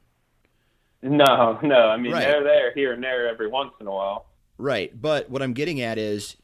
[1.01, 1.88] No, no.
[1.89, 2.22] I mean Right.
[2.28, 4.28] they're there here and there every once in a while.
[4.57, 6.38] Right, but what I'm getting at is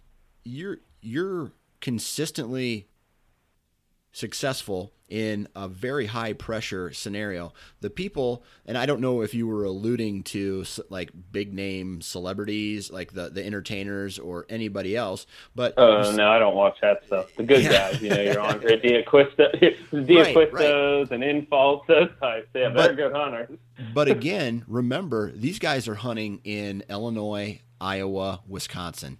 [0.43, 1.51] you're you're
[1.81, 2.88] consistently
[4.11, 7.51] successful in a very high pressure scenario.
[7.81, 12.91] The people, and I don't know if you were alluding to like big name celebrities,
[12.91, 17.33] like the the entertainers or anybody else, but Oh no, I don't watch that stuff.
[17.35, 17.91] The good Yeah.
[17.91, 22.47] guys, you know, you're on Diaquista, Diaquistos and Infalts, those types.
[22.53, 23.57] Yeah, But- they're good hunters.
[23.93, 29.17] but again, remember these guys are hunting in Illinois, Iowa, Wisconsin,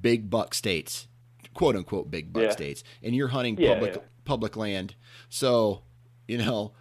[0.00, 1.08] big buck states,
[1.54, 2.50] quote unquote big buck Yeah.
[2.50, 4.00] states, and you're hunting Yeah, public yeah.
[4.30, 4.94] Public land.
[5.28, 5.82] So,
[6.28, 6.72] you know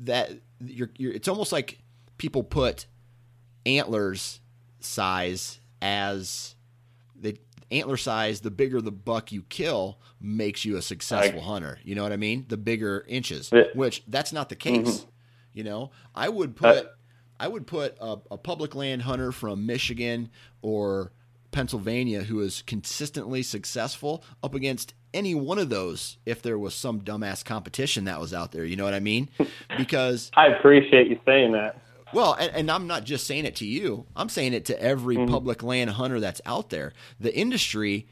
[0.00, 0.30] that
[0.60, 1.78] you're, you're it's almost like
[2.18, 2.86] people put
[3.64, 4.40] antlers
[4.80, 6.56] size as
[7.18, 7.38] the
[7.70, 11.94] antler size the bigger the buck you kill makes you a successful I- hunter you
[11.94, 13.64] know what i mean the bigger inches Yeah.
[13.74, 15.08] which that's not the case Mm-hmm.
[15.54, 16.90] you know i would Uh, put
[17.38, 20.30] i would put a, a public land hunter from michigan
[20.60, 21.12] or
[21.52, 27.00] pennsylvania who is consistently successful up against any one of those if there was some
[27.00, 29.28] dumbass competition that was out there you know what i mean
[29.76, 31.80] because I appreciate you saying that.
[32.12, 34.06] well, and, and I'm not just saying it to you.
[34.16, 35.30] I'm saying it to every Mm-hmm.
[35.32, 36.92] public land hunter that's out there.
[37.20, 38.06] The industry,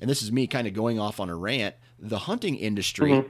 [0.00, 3.28] and this is me kind of going off on a rant, the hunting industry Mhm.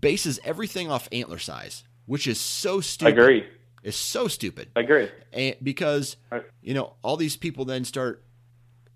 [0.00, 3.18] bases everything off antler size, which is so stupid.
[3.18, 3.44] I agree.
[3.82, 4.68] It's so stupid.
[4.76, 5.08] I agree.
[5.32, 6.16] And because
[6.62, 8.24] you know, all these people then start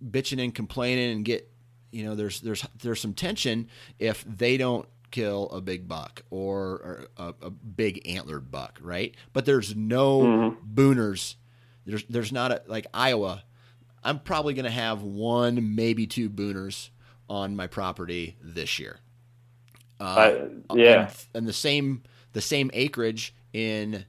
[0.03, 1.51] bitching and complaining and get
[1.91, 3.69] you know, there's there's there's some tension
[3.99, 9.15] if they don't kill a big buck or, or a, a big antlered buck, right?
[9.33, 10.75] But there's no Mm-hmm.
[10.75, 11.37] booners.
[11.87, 13.43] There's there's not a like Iowa.
[14.05, 16.91] I'm probably going to have one, maybe two booners
[17.29, 18.99] on my property this year.
[20.01, 20.05] Uh,
[20.71, 21.03] I, yeah.
[21.09, 24.05] and, and the same the the same acreage in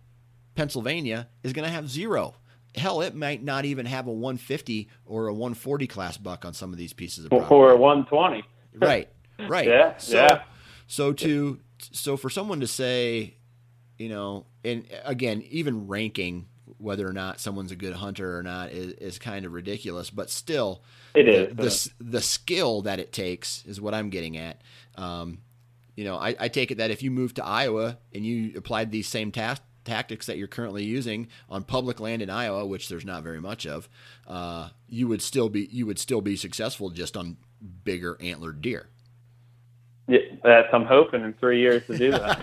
[0.56, 2.36] Pennsylvania is going to have zero.
[2.76, 6.72] Hell, it might not even have a 150 or a 140 class buck on some
[6.72, 7.54] of these pieces of property.
[7.54, 8.44] Or a 120.
[8.76, 9.10] right,
[9.48, 9.68] right.
[9.68, 10.44] Yeah, so, yeah.
[10.88, 11.60] So to
[11.92, 13.36] so for someone to say,
[13.98, 16.48] you know, and again, even ranking
[16.78, 20.10] whether or not someone's a good hunter or not is, is kind of ridiculous.
[20.10, 21.92] But still, It the, is.
[22.00, 24.62] the the skill that it takes is what I'm getting at.
[24.96, 25.40] Um,
[25.96, 28.92] you know, I, I take it that if you moved to Iowa and you applied
[28.92, 33.06] these same tas- tactics that you're currently using on public land in Iowa, which there's
[33.06, 33.90] not very much of,
[34.28, 37.38] uh, you would still be you would still be successful just on
[37.84, 38.90] bigger antlered deer.
[40.08, 42.42] Yeah, that's, I'm hoping in three years to do that.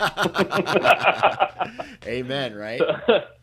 [2.07, 2.55] Amen.
[2.55, 2.81] Right.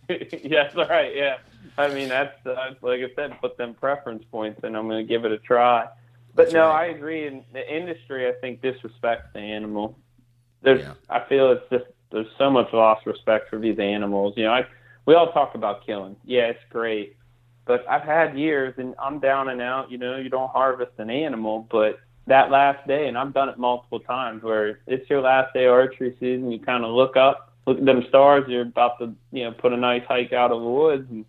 [0.09, 1.13] yes, all right.
[1.13, 1.37] Yeah.
[1.77, 5.09] I mean, that's, uh, like I said, put them preference points and I'm going to
[5.11, 5.87] give it a try.
[6.35, 6.85] But That's no, right.
[6.85, 7.27] I agree.
[7.27, 9.99] In the industry, I think disrespects the animal.
[10.61, 10.93] There's, Yeah.
[11.09, 14.36] I feel it's just there's so much lost respect for these animals.
[14.38, 14.61] You know, I
[15.05, 16.16] we all talk about killing.
[16.24, 17.18] Yeah, it's great,
[17.66, 19.91] but I've had years and I'm down and out.
[19.91, 23.57] You know, you don't harvest an animal, but that last day, and I've done it
[23.57, 26.51] multiple times, where it's your last day of archery season.
[26.51, 28.45] You kind of look up, look at them stars.
[28.47, 31.26] You're about to, you know, put a nice hike out of the woods, and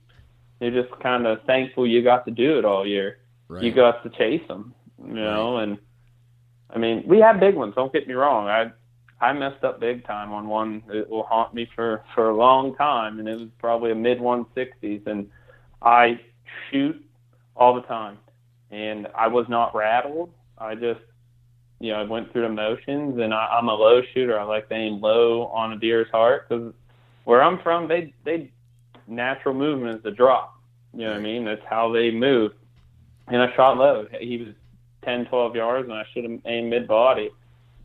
[0.61, 3.19] you're just kind of thankful you got to do it all year
[3.49, 3.63] Right.
[3.63, 4.75] you got to chase them,
[5.07, 5.59] you know.
[5.59, 5.79] And
[6.71, 7.75] I mean, we have big ones.
[7.75, 8.49] Don't get me wrong.
[8.49, 8.73] I
[9.25, 12.75] I messed up big time on one that will haunt me for for a long
[12.77, 15.31] time, and it was probably a mid 160s, and
[15.81, 16.21] I
[16.71, 17.03] shoot
[17.57, 18.19] all the time,
[18.71, 20.31] and I was not rattled.
[20.59, 21.01] I just
[21.81, 24.39] you know, I went through the motions, and I, I'm a low shooter.
[24.39, 26.75] I like to aim low on a deer's heart because
[27.25, 28.51] where I'm from, they they
[29.09, 30.61] natural movement is a drop.
[30.93, 31.47] You know what I mean?
[31.47, 32.53] That's how they move.
[33.29, 34.07] And I shot low.
[34.21, 34.55] He was
[35.07, 37.31] 10, 12 yards, and I should have aimed mid body.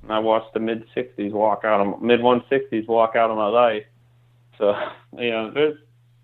[0.03, 3.47] And I watched the mid 60s walk out of mid 160s walk out of my
[3.47, 3.83] life.
[4.57, 4.73] So
[5.17, 5.77] you know, there's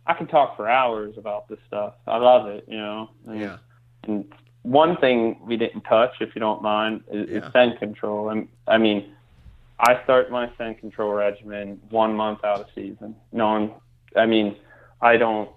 [0.08, 1.96] I can talk for hours about this stuff.
[2.08, 2.66] I love it.
[2.68, 3.10] You know.
[3.28, 3.58] And, Yeah.
[4.04, 7.38] and one thing we didn't touch, if you don't mind, is, Yeah.
[7.48, 8.30] is scent control.
[8.30, 9.14] And I mean,
[9.80, 13.16] I start my scent control regimen one month out of season.
[13.32, 13.74] Knowing,
[14.16, 14.56] I mean,
[15.02, 15.50] I don't.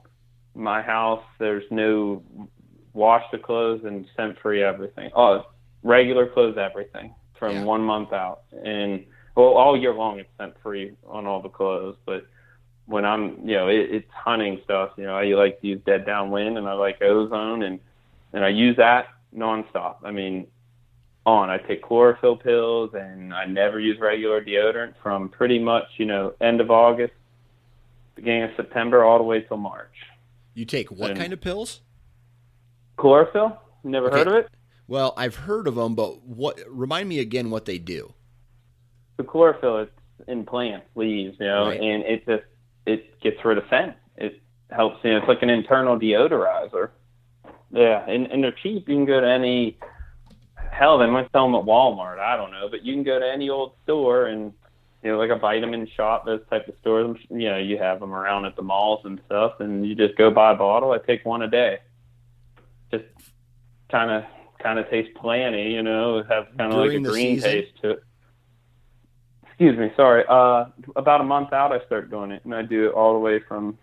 [0.55, 2.23] My house, there's no
[2.95, 5.11] wash the clothes and scent free everything.
[5.15, 5.45] Oh,
[5.85, 7.65] regular clothes, everything from Yeah.
[7.65, 11.97] one month out, and well, all year long it's scent free on all the clothes,
[12.05, 12.27] but
[12.87, 14.93] when I'm, you know, it, it's hunting stuff.
[14.97, 17.81] You know, I like to use Dead Down Wind, and I like ozone, and
[18.33, 19.97] and I use that nonstop.
[20.05, 20.47] I mean,
[21.27, 21.51] on.
[21.51, 26.33] I take chlorophyll pills, and I never use regular deodorant from pretty much, you know,
[26.41, 27.13] end of August,
[28.15, 29.95] beginning of September, all the way till March.
[30.55, 31.83] You take what And- kind of pills?
[32.97, 33.61] Chlorophyll?
[33.85, 34.49] Never heard of it?
[34.89, 36.59] Well, I've heard of them, but what?
[36.67, 38.15] Remind me again what they do.
[39.19, 39.89] The chlorophyll is
[40.27, 41.81] in plants, leaves, you know, Right.
[41.81, 42.45] and it just
[42.87, 43.95] it gets rid of scent.
[44.17, 45.05] It helps.
[45.05, 46.91] You know, it's like an internal deodorizer.
[47.71, 48.89] Yeah, and and they're cheap.
[48.89, 49.79] You can go to any.
[50.73, 52.19] Hell, they might sell them at Walmart.
[52.19, 54.53] I don't know, but you can go to any old store and
[55.03, 57.19] you know, like a vitamin shop, those type of stores.
[57.31, 60.31] You know, you have them around at the malls and stuff, and you just go
[60.31, 60.93] buy a bottle.
[60.93, 61.79] I take one a day.
[62.91, 63.05] Just
[63.91, 64.25] kind of
[64.63, 68.05] kind of tastes planty, you know, have kind of like a green taste to it.
[69.45, 70.25] Excuse me, sorry.
[70.29, 73.19] Uh, about a month out, I start doing it, and I do it all the
[73.19, 73.77] way from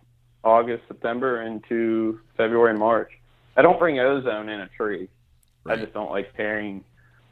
[0.44, 3.12] August, September into February and March.
[3.58, 5.10] I don't bring ozone in a tree.
[5.64, 5.78] Right.
[5.78, 6.84] I just don't like carrying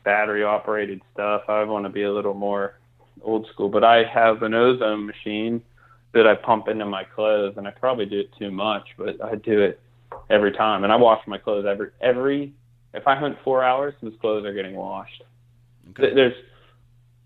[0.03, 1.43] battery operated stuff.
[1.47, 2.79] I want to be a little more
[3.21, 5.61] old school, but I have an ozone machine
[6.13, 9.35] that I pump into my clothes, and I probably do it too much, but I
[9.35, 9.79] do it
[10.29, 10.83] every time.
[10.83, 12.53] And I wash my clothes every every.
[12.93, 15.23] If I hunt four hours, those clothes are getting washed.
[15.91, 16.13] Okay.
[16.13, 16.35] There's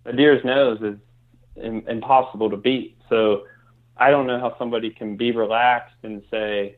[0.06, 0.98] a deer's nose is
[1.62, 2.98] im- impossible to beat.
[3.10, 3.44] So
[3.98, 6.78] I don't know how somebody can be relaxed and say,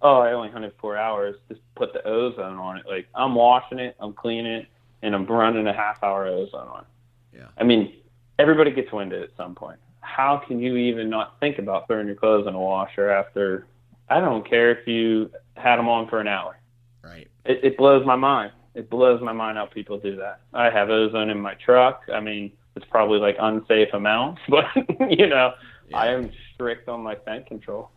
[0.00, 1.36] "Oh, I only hunted four hours.
[1.48, 4.66] Just put the ozone on it." Like I'm washing it, I'm cleaning it,
[5.02, 6.80] and I'm running a half hour ozone on.
[6.80, 7.38] it.
[7.40, 7.48] Yeah.
[7.58, 7.94] I mean,
[8.38, 9.78] everybody gets winded at some point.
[10.00, 13.66] How can you even not think about throwing your clothes in a washer after?
[14.08, 16.58] I don't care if you had them on for an hour
[17.02, 17.28] Right.
[17.48, 18.52] It, it blows my mind.
[18.74, 20.40] It blows my mind how people do that.
[20.54, 22.02] I have ozone in my truck.
[22.12, 24.64] I mean, it's probably like unsafe amounts, but
[25.10, 25.52] you know,
[25.92, 27.90] I am strict on my scent control.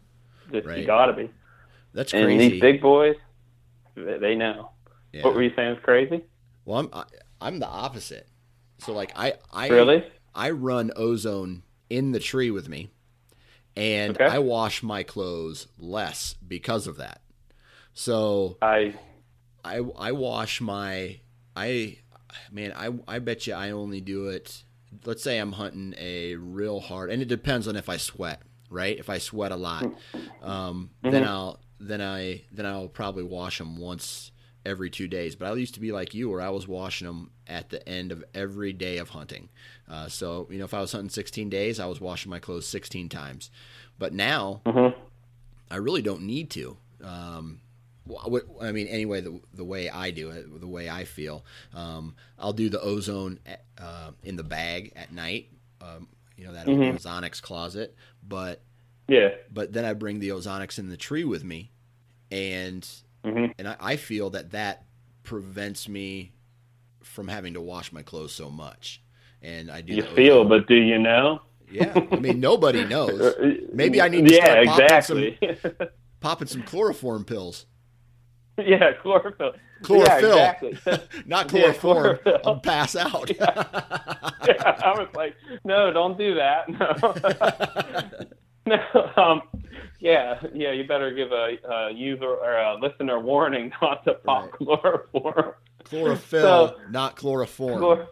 [0.52, 0.80] Just Right.
[0.80, 1.30] you gotta be.
[1.93, 2.32] That's crazy.
[2.32, 3.16] And these big boys,
[3.95, 4.72] they they know.
[5.14, 5.24] Yeah.
[5.24, 6.24] What were you saying is crazy?
[6.66, 7.04] Well, I'm I,
[7.39, 8.28] I'm the opposite.
[8.80, 10.04] So like I I Really?
[10.34, 12.89] I run ozone in the tree with me,
[13.76, 14.26] and Okay.
[14.26, 17.22] I wash my clothes less because of that.
[17.93, 18.95] So I
[19.64, 21.20] I I wash my
[21.55, 21.97] I
[22.51, 24.64] man I I bet you I only do it
[25.05, 28.97] let's say I'm hunting a real hard, and it depends on if I sweat, right?
[28.97, 29.84] If I sweat a lot,
[30.41, 31.12] um, mm-hmm.
[31.12, 34.32] then I'll then I then I'll probably wash them once
[34.66, 35.36] every two days.
[35.36, 38.12] But I used to be like you, where I was washing them at the end
[38.12, 39.49] of every day of hunting.
[39.89, 42.68] Uh, so you know, if I was hunting 16 days, I was washing my clothes
[42.68, 43.49] 16 times.
[43.97, 44.99] But now, mm-hmm.
[45.70, 46.78] I really don't need to.
[47.03, 47.62] Um,
[48.62, 52.53] I mean, anyway, the, the way I do it, the way I feel, um, I'll
[52.53, 55.49] do the ozone at, uh, in the bag at night.
[55.82, 56.07] Um,
[56.38, 56.95] you know that mm-hmm.
[56.95, 57.95] ozonics closet,
[58.28, 58.64] but
[59.07, 61.72] yeah, but then I bring the ozonics in the tree with me,
[62.32, 62.82] and
[63.24, 63.51] mm-hmm.
[63.59, 64.86] and I, I feel that that
[65.24, 66.32] prevents me
[67.03, 69.01] from having to wash my clothes so much.
[69.41, 69.93] And I do.
[69.93, 71.41] You feel, but do you know?
[71.70, 73.36] Yeah, I mean nobody knows.
[73.74, 75.38] Maybe I need to start yeah, exactly.
[75.62, 75.88] some,
[76.20, 77.66] popping some chloroform pills.
[78.58, 79.54] Yeah, chlorophyll.
[79.82, 80.30] Chlorophyll.
[80.36, 81.24] Yeah, exactly.
[81.26, 82.20] Not chloroform.
[82.26, 83.32] Yeah, I'll pass out.
[83.39, 83.64] yeah.
[84.47, 84.80] yeah.
[84.84, 86.70] I was like, no, don't do that.
[86.70, 86.95] No.
[88.95, 89.12] no.
[89.18, 89.41] Um,
[89.99, 90.72] yeah, yeah.
[90.72, 94.52] You better give a, a user or a listener warning not to pop right.
[94.54, 95.54] chloroform.
[95.86, 97.82] Chlorophyll, so, not chloroform.
[97.82, 98.08] Chlor-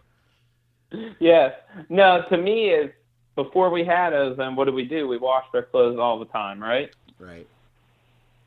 [1.19, 1.53] yes.
[1.89, 2.23] No.
[2.29, 2.91] To me, is
[3.35, 5.07] before we had ozone, what did we do?
[5.07, 6.89] We washed our clothes all the time, right?
[7.19, 7.47] Right.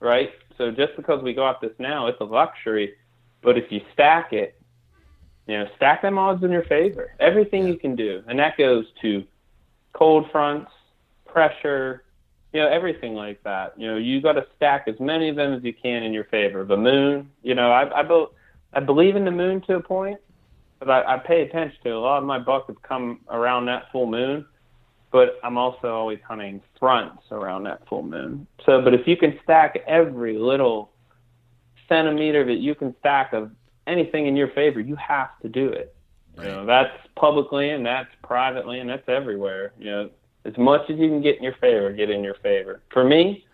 [0.00, 0.32] Right.
[0.62, 2.94] So just because we got this now, it's a luxury.
[3.42, 4.54] But if you stack it,
[5.48, 7.10] you know, stack them odds in your favor.
[7.18, 9.24] Everything you can do, and that goes to
[9.92, 10.70] cold fronts,
[11.26, 12.04] pressure,
[12.52, 13.74] you know, everything like that.
[13.76, 16.26] You know, you got to stack as many of them as you can in your
[16.26, 16.64] favor.
[16.64, 18.26] The moon, you know, I I, be,
[18.72, 20.20] I believe in the moon to a point,
[20.78, 23.90] but I, I pay attention to a lot of my buck have come around that
[23.90, 24.46] full moon
[25.12, 28.46] but I'm also always hunting fronts around that full moon.
[28.64, 30.90] So, but if you can stack every little
[31.88, 33.52] centimeter that you can stack of
[33.86, 35.94] anything in your favor, you have to do it.
[36.36, 36.46] Right.
[36.46, 39.72] You know, that's publicly and that's privately and that's everywhere.
[39.78, 40.10] You know,
[40.46, 42.82] as much as you can get in your favor, get in your favor.
[42.90, 43.44] For me,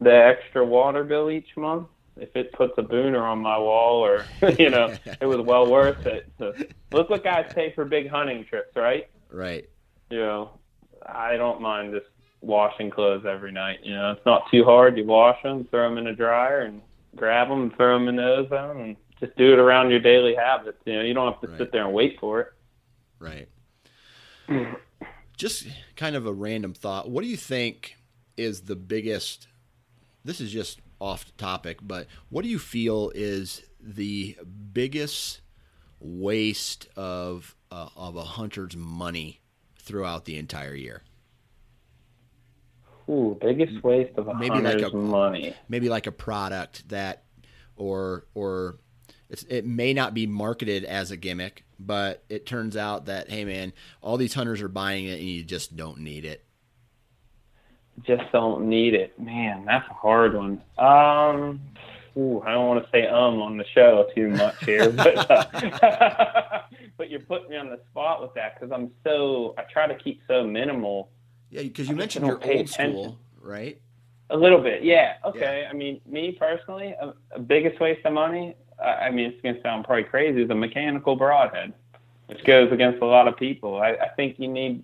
[0.00, 1.86] the extra water bill each month,
[2.16, 4.24] if it puts a booner on my wall or,
[4.58, 6.28] you know, it was well worth it.
[6.38, 6.52] So,
[6.92, 9.08] look what guys pay for big hunting trips, right?
[9.30, 9.68] Right.
[10.10, 10.50] You know,
[11.06, 12.06] I don't mind just
[12.40, 13.78] washing clothes every night.
[13.82, 14.96] You know, it's not too hard.
[14.96, 16.80] You wash them, throw them in a dryer, and
[17.16, 20.34] grab them, and throw them in the ozone, and just do it around your daily
[20.34, 20.78] habits.
[20.84, 21.58] You know, you don't have to right.
[21.58, 22.48] sit there and wait for it.
[23.18, 23.48] Right.
[25.36, 27.10] just kind of a random thought.
[27.10, 27.96] What do you think
[28.36, 29.48] is the biggest?
[30.24, 34.36] This is just off topic, but what do you feel is the
[34.72, 35.40] biggest
[36.00, 39.40] waste of uh, of a hunter's money
[39.84, 41.02] throughout the entire year?
[43.08, 45.54] Ooh, biggest waste of maybe like a, money.
[45.68, 47.24] Maybe like a product that,
[47.76, 48.78] or or
[49.48, 53.72] it may not be marketed as a gimmick, but it turns out that hey man,
[54.00, 56.44] all these hunters are buying it and you just don't need it.
[58.02, 59.64] Just don't need it, man.
[59.66, 60.62] That's a hard one.
[60.78, 61.60] Um,
[62.16, 66.62] ooh, I don't want to say um on the show too much here, but uh,
[66.96, 69.94] but you're putting me on the spot with that because I'm so I try to
[69.94, 71.10] keep so minimal.
[71.50, 72.92] Yeah, because you I mentioned your old attention.
[72.92, 73.80] school, right?
[74.30, 75.14] A little bit, yeah.
[75.24, 75.70] Okay, yeah.
[75.70, 78.56] I mean, me personally, a, a biggest waste of money.
[78.82, 80.42] I mean, it's going to sound probably crazy.
[80.42, 81.74] Is a mechanical broadhead,
[82.26, 83.76] which goes against a lot of people.
[83.76, 84.82] I, I think you need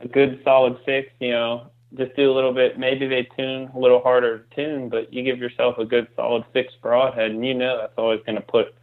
[0.00, 1.14] a good solid fixed.
[1.20, 2.78] You know, just do a little bit.
[2.78, 6.44] Maybe they tune a little harder to tune, but you give yourself a good solid
[6.52, 8.74] fixed broadhead, and you know that's always going to put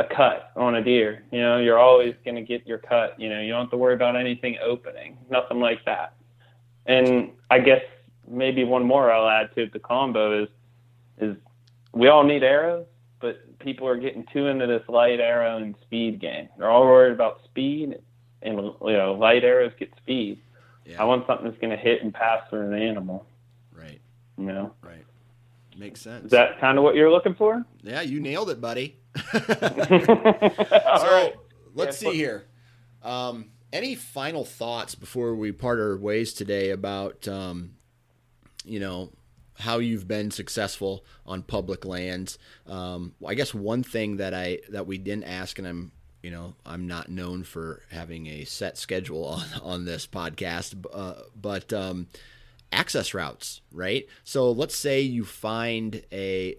[0.00, 1.22] a cut on a deer.
[1.30, 3.20] You know, you're always going to get your cut.
[3.20, 6.14] You know, you don't have to worry about anything opening, nothing like that.
[6.86, 7.82] And I guess
[8.26, 10.48] maybe one more I'll add to the combo is
[11.18, 11.36] is
[11.92, 12.86] we all need arrows,
[13.20, 16.48] but people are getting too into this light arrow and speed game.
[16.56, 17.98] They're all worried about speed,
[18.40, 20.40] and you know, light arrows get speed.
[20.86, 21.02] Yeah.
[21.02, 23.26] I want something that's going to hit and pass through an animal.
[23.74, 24.00] Right.
[24.38, 24.72] You know.
[24.82, 25.04] Right.
[25.76, 26.24] Makes sense.
[26.24, 27.64] Is that kind of what you're looking for?
[27.82, 28.96] Yeah, you nailed it, buddy.
[29.32, 31.34] so right.
[31.74, 32.46] let's yeah, see here.
[33.02, 37.72] Um, any final thoughts before we part our ways today about, um,
[38.64, 39.10] you know,
[39.60, 42.38] how you've been successful on public lands?
[42.66, 45.92] Um, I guess one thing that I that we didn't ask, and I'm
[46.22, 51.22] you know I'm not known for having a set schedule on on this podcast, uh,
[51.40, 52.08] but um,
[52.72, 54.06] access routes, right?
[54.24, 56.56] So let's say you find a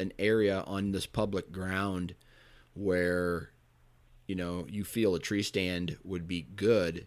[0.00, 2.14] an area on this public ground
[2.74, 3.50] where
[4.26, 7.06] you know you feel a tree stand would be good.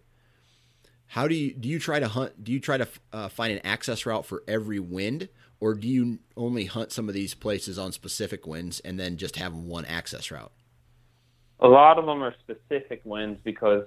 [1.07, 2.43] How do you do you try to hunt?
[2.43, 5.29] Do you try to uh, find an access route for every wind,
[5.59, 9.35] or do you only hunt some of these places on specific winds and then just
[9.35, 10.51] have one access route?
[11.59, 13.85] A lot of them are specific winds because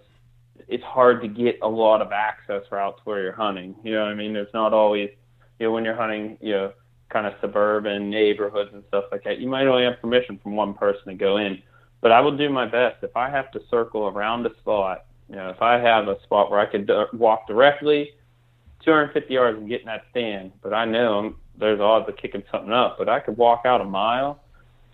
[0.69, 3.75] it's hard to get a lot of access routes where you're hunting.
[3.85, 4.33] You know I mean?
[4.33, 5.11] There's not always,
[5.59, 6.73] you know, when you're hunting, you know,
[7.09, 10.75] kind of suburban neighborhoods and stuff like that, you might only have permission from one
[10.75, 11.63] person to go in.
[12.01, 13.03] But I will do my best.
[13.03, 16.51] If I have to circle around a spot, you know, if I have a spot
[16.51, 18.11] where I could d- walk directly
[18.85, 22.43] 250 yards and get in that stand, but I know I'm, there's odds of kicking
[22.53, 24.41] something up, but I could walk out a mile,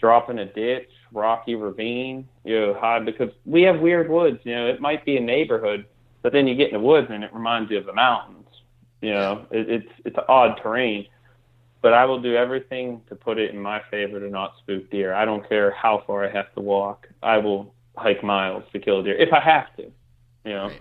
[0.01, 4.39] drop in a ditch, rocky ravine, you know, hide because we have weird woods.
[4.45, 5.87] You know, it might be a neighborhood,
[6.23, 8.47] but then you get in the woods and it reminds you of the mountains.
[9.01, 11.07] You know, it, it's it's odd terrain,
[11.83, 15.13] but I will do everything to put it in my favor to not spook deer.
[15.13, 17.09] I don't care how far I have to walk.
[17.23, 19.83] I will hike miles to kill a deer if I have to.
[20.45, 20.81] You know, right.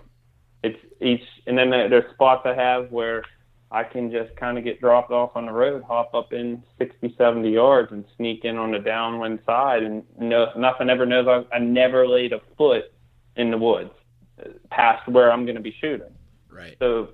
[0.62, 3.24] it's each, and then there's spots I have where
[3.72, 7.14] I can just kind of get dropped off on the road, hop up in 60,
[7.16, 11.26] 70 yards, and sneak in on the downwind side, and no, nothing ever knows.
[11.26, 12.92] I, I never laid a foot
[13.36, 13.90] in the woods
[14.38, 16.12] uh, past where I'm going to be shooting.
[16.50, 16.76] Right.
[16.80, 17.08] So,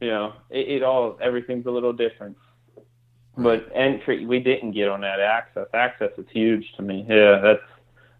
[0.00, 2.36] you know, it, it all everything's a little different.
[3.36, 3.62] Right.
[3.66, 5.66] But entry, we didn't get on that access.
[5.74, 7.06] Access is huge to me.
[7.08, 7.62] Yeah, that's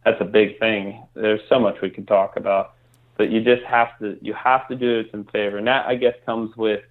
[0.04, 1.02] that's a big thing.
[1.14, 2.74] There's so much we could talk about,
[3.16, 5.96] but you just have to you have to do it in favor, and that I
[5.96, 6.82] guess comes with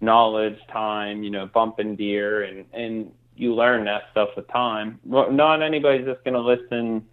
[0.00, 5.00] knowledge, time, you know, bumping deer, and and you learn that stuff with time.
[5.04, 7.04] Not anybody's just going to listen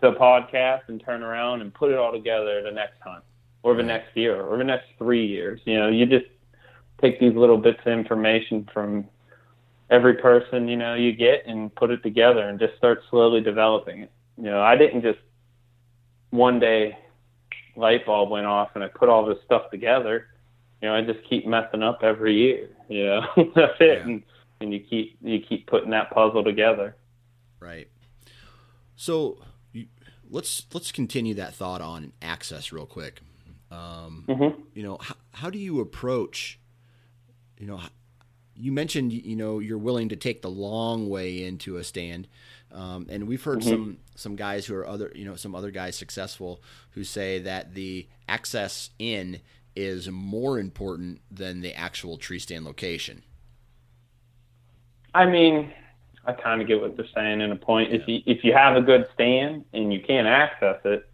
[0.00, 3.24] to a podcast and turn around and put it all together the next hunt
[3.62, 5.60] or the next year or the next three years.
[5.64, 6.26] You know, you just
[7.00, 9.06] take these little bits of information from
[9.90, 14.02] every person you know you get and put it together and just start slowly developing
[14.02, 14.10] it.
[14.36, 15.20] You know, I didn't just
[16.30, 16.98] one day
[17.76, 20.28] light bulb went off and I put all this stuff together
[20.84, 22.68] you know, I just keep messing up every year.
[22.90, 23.20] You know,
[23.56, 24.04] that's it, yeah.
[24.04, 24.22] and
[24.60, 26.94] and you keep you keep putting that puzzle together.
[27.58, 27.88] Right.
[28.94, 29.38] So
[29.72, 29.86] you,
[30.28, 33.22] let's let's continue that thought on access real quick.
[33.70, 34.60] Um, mm-hmm.
[34.74, 36.60] You know, how, how do you approach?
[37.58, 37.80] You know,
[38.56, 42.28] you mentioned you know you're willing to take the long way into a stand,
[42.72, 43.70] um, and we've heard mm-hmm.
[43.70, 47.74] some some guys who are other you know some other guys successful who say that
[47.74, 49.40] the access in
[49.76, 53.22] is more important than the actual tree stand location.
[55.14, 55.72] I mean,
[56.26, 57.92] I kind of get what they're saying in a point.
[57.92, 61.08] If you if you have a good stand and you can't access it,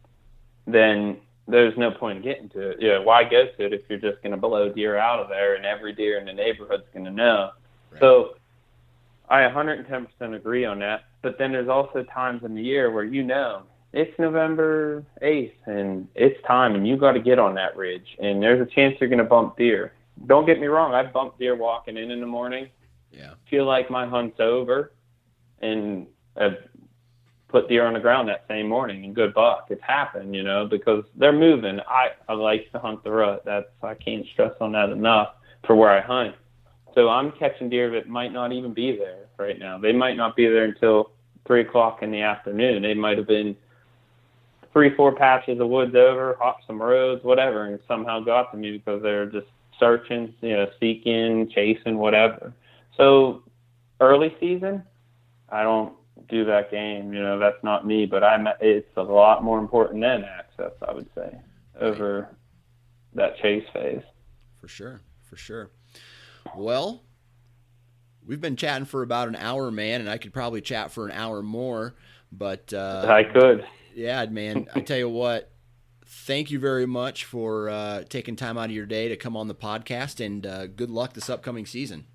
[0.67, 1.19] then
[1.49, 2.77] there's no point in getting to it.
[2.81, 5.55] Yeah, why go to it if you're just going to blow deer out of there
[5.55, 7.51] and every deer in the neighborhood's going to know?
[7.91, 8.01] Right.
[8.01, 8.35] So
[9.29, 11.05] I 110% agree on that.
[11.23, 13.63] But then there's also times in the year where you know
[13.93, 18.43] it's November 8th and it's time and you got to get on that ridge and
[18.43, 19.93] there's a chance you're going to bump deer.
[20.27, 22.69] Don't get me wrong, I bump deer walking in in the morning.
[23.13, 23.35] Yeah.
[23.49, 24.93] Feel like my hunt's over
[25.61, 26.59] and I've
[27.51, 29.67] put deer on the ground that same morning and good buck.
[29.71, 31.81] It's happened, you know, because they're moving.
[31.81, 33.45] I, I like to hunt the rut.
[33.45, 35.35] That's, I can't stress on that enough
[35.67, 36.35] for where I hunt.
[36.95, 39.79] So I'm catching deer that might not even be there right now.
[39.79, 41.13] They might not be there until
[41.47, 42.83] three o'clock in the afternoon.
[42.83, 43.57] They might have been
[44.73, 48.73] three, four patches of woods over, hopped some roads, whatever, and somehow got to me
[48.73, 49.47] because they're just
[49.79, 52.53] searching, you know, seeking, chasing, whatever.
[52.97, 53.43] So
[54.01, 54.83] early season,
[55.49, 55.95] I don't
[56.31, 57.13] do that game.
[57.13, 58.07] You know, that's not me.
[58.07, 58.47] But I'm.
[58.61, 61.39] It's a lot more important than access, I would say,
[61.81, 62.29] over
[63.15, 64.03] that chase phase.
[64.61, 65.71] For sure, for sure.
[66.57, 67.03] Well,
[68.25, 71.13] we've been chatting for about an hour, man, and I could probably chat for an
[71.13, 71.95] hour more.
[72.33, 73.65] But uh, I could
[73.95, 74.69] yeah, man.
[74.75, 75.51] I tell you what,
[76.07, 79.49] thank you very much for uh, taking time out of your day to come on
[79.49, 82.07] the podcast, and uh, good luck this upcoming season.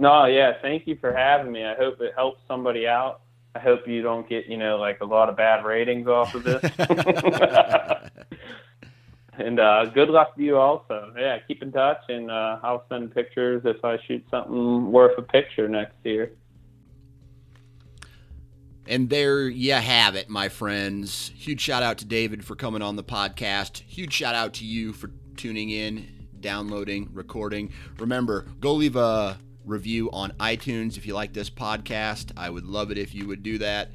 [0.00, 1.62] No, yeah, thank you for having me.
[1.62, 3.20] I hope it helps somebody out.
[3.54, 6.42] I hope you don't get, you know, like a lot of bad ratings off of
[6.42, 6.62] this.
[9.32, 11.12] and uh, good luck to you also.
[11.18, 15.22] Yeah, keep in touch, and uh, I'll send pictures if I shoot something worth a
[15.22, 16.32] picture next year.
[18.86, 21.30] And there you have it, my friends.
[21.36, 23.80] Huge shout out to David for coming on the podcast.
[23.80, 27.70] Huge shout out to you for tuning in, downloading, recording.
[27.98, 32.32] Remember, go leave a review on iTunes if you like this podcast.
[32.36, 33.90] I would love it if you would do that.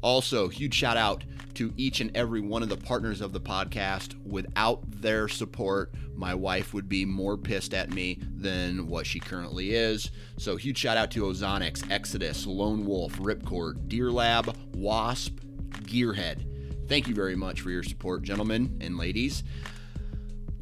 [0.00, 1.24] Also, huge shout out
[1.54, 4.14] to each and every one of the partners of the podcast.
[4.24, 9.74] Without their support, my wife would be more pissed at me than what she currently
[9.74, 10.10] is.
[10.36, 15.40] So, huge shout out to Ozonics, Exodus, Lone Wolf, Ripcord, Deer Lab, Wasp,
[15.82, 16.44] Gearhead.
[16.88, 19.42] Thank you very much for your support, gentlemen and ladies.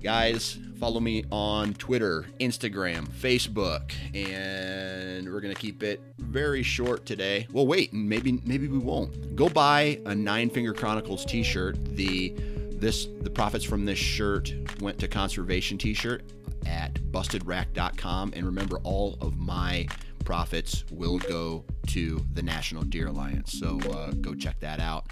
[0.07, 7.49] Guys, follow me on Twitter, Instagram, Facebook, and we're gonna keep it very short today.
[7.51, 9.35] Well, wait, maybe maybe we won't.
[9.35, 11.85] Go buy a Nine Finger Chronicles T-shirt.
[11.97, 12.33] The
[12.71, 16.23] this the profits from this shirt went to conservation t-shirt
[16.67, 19.89] at bustedrack.com and remember all of my
[20.25, 23.59] profits will go to the National Deer Alliance.
[23.59, 25.07] So uh, go check that out.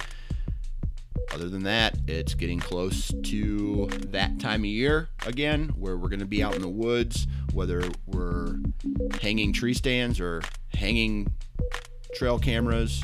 [1.32, 6.20] Other than that, it's getting close to that time of year again where we're going
[6.20, 8.59] to be out in the woods, whether we're
[9.20, 10.43] hanging tree stands or
[10.74, 11.27] hanging
[12.15, 13.03] trail cameras.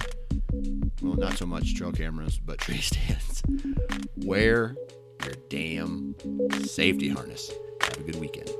[1.02, 3.42] Well, not so much trail cameras, but tree stands.
[4.16, 4.76] Wear
[5.24, 6.14] your damn
[6.64, 7.50] safety harness.
[7.82, 8.50] Have a good weekend.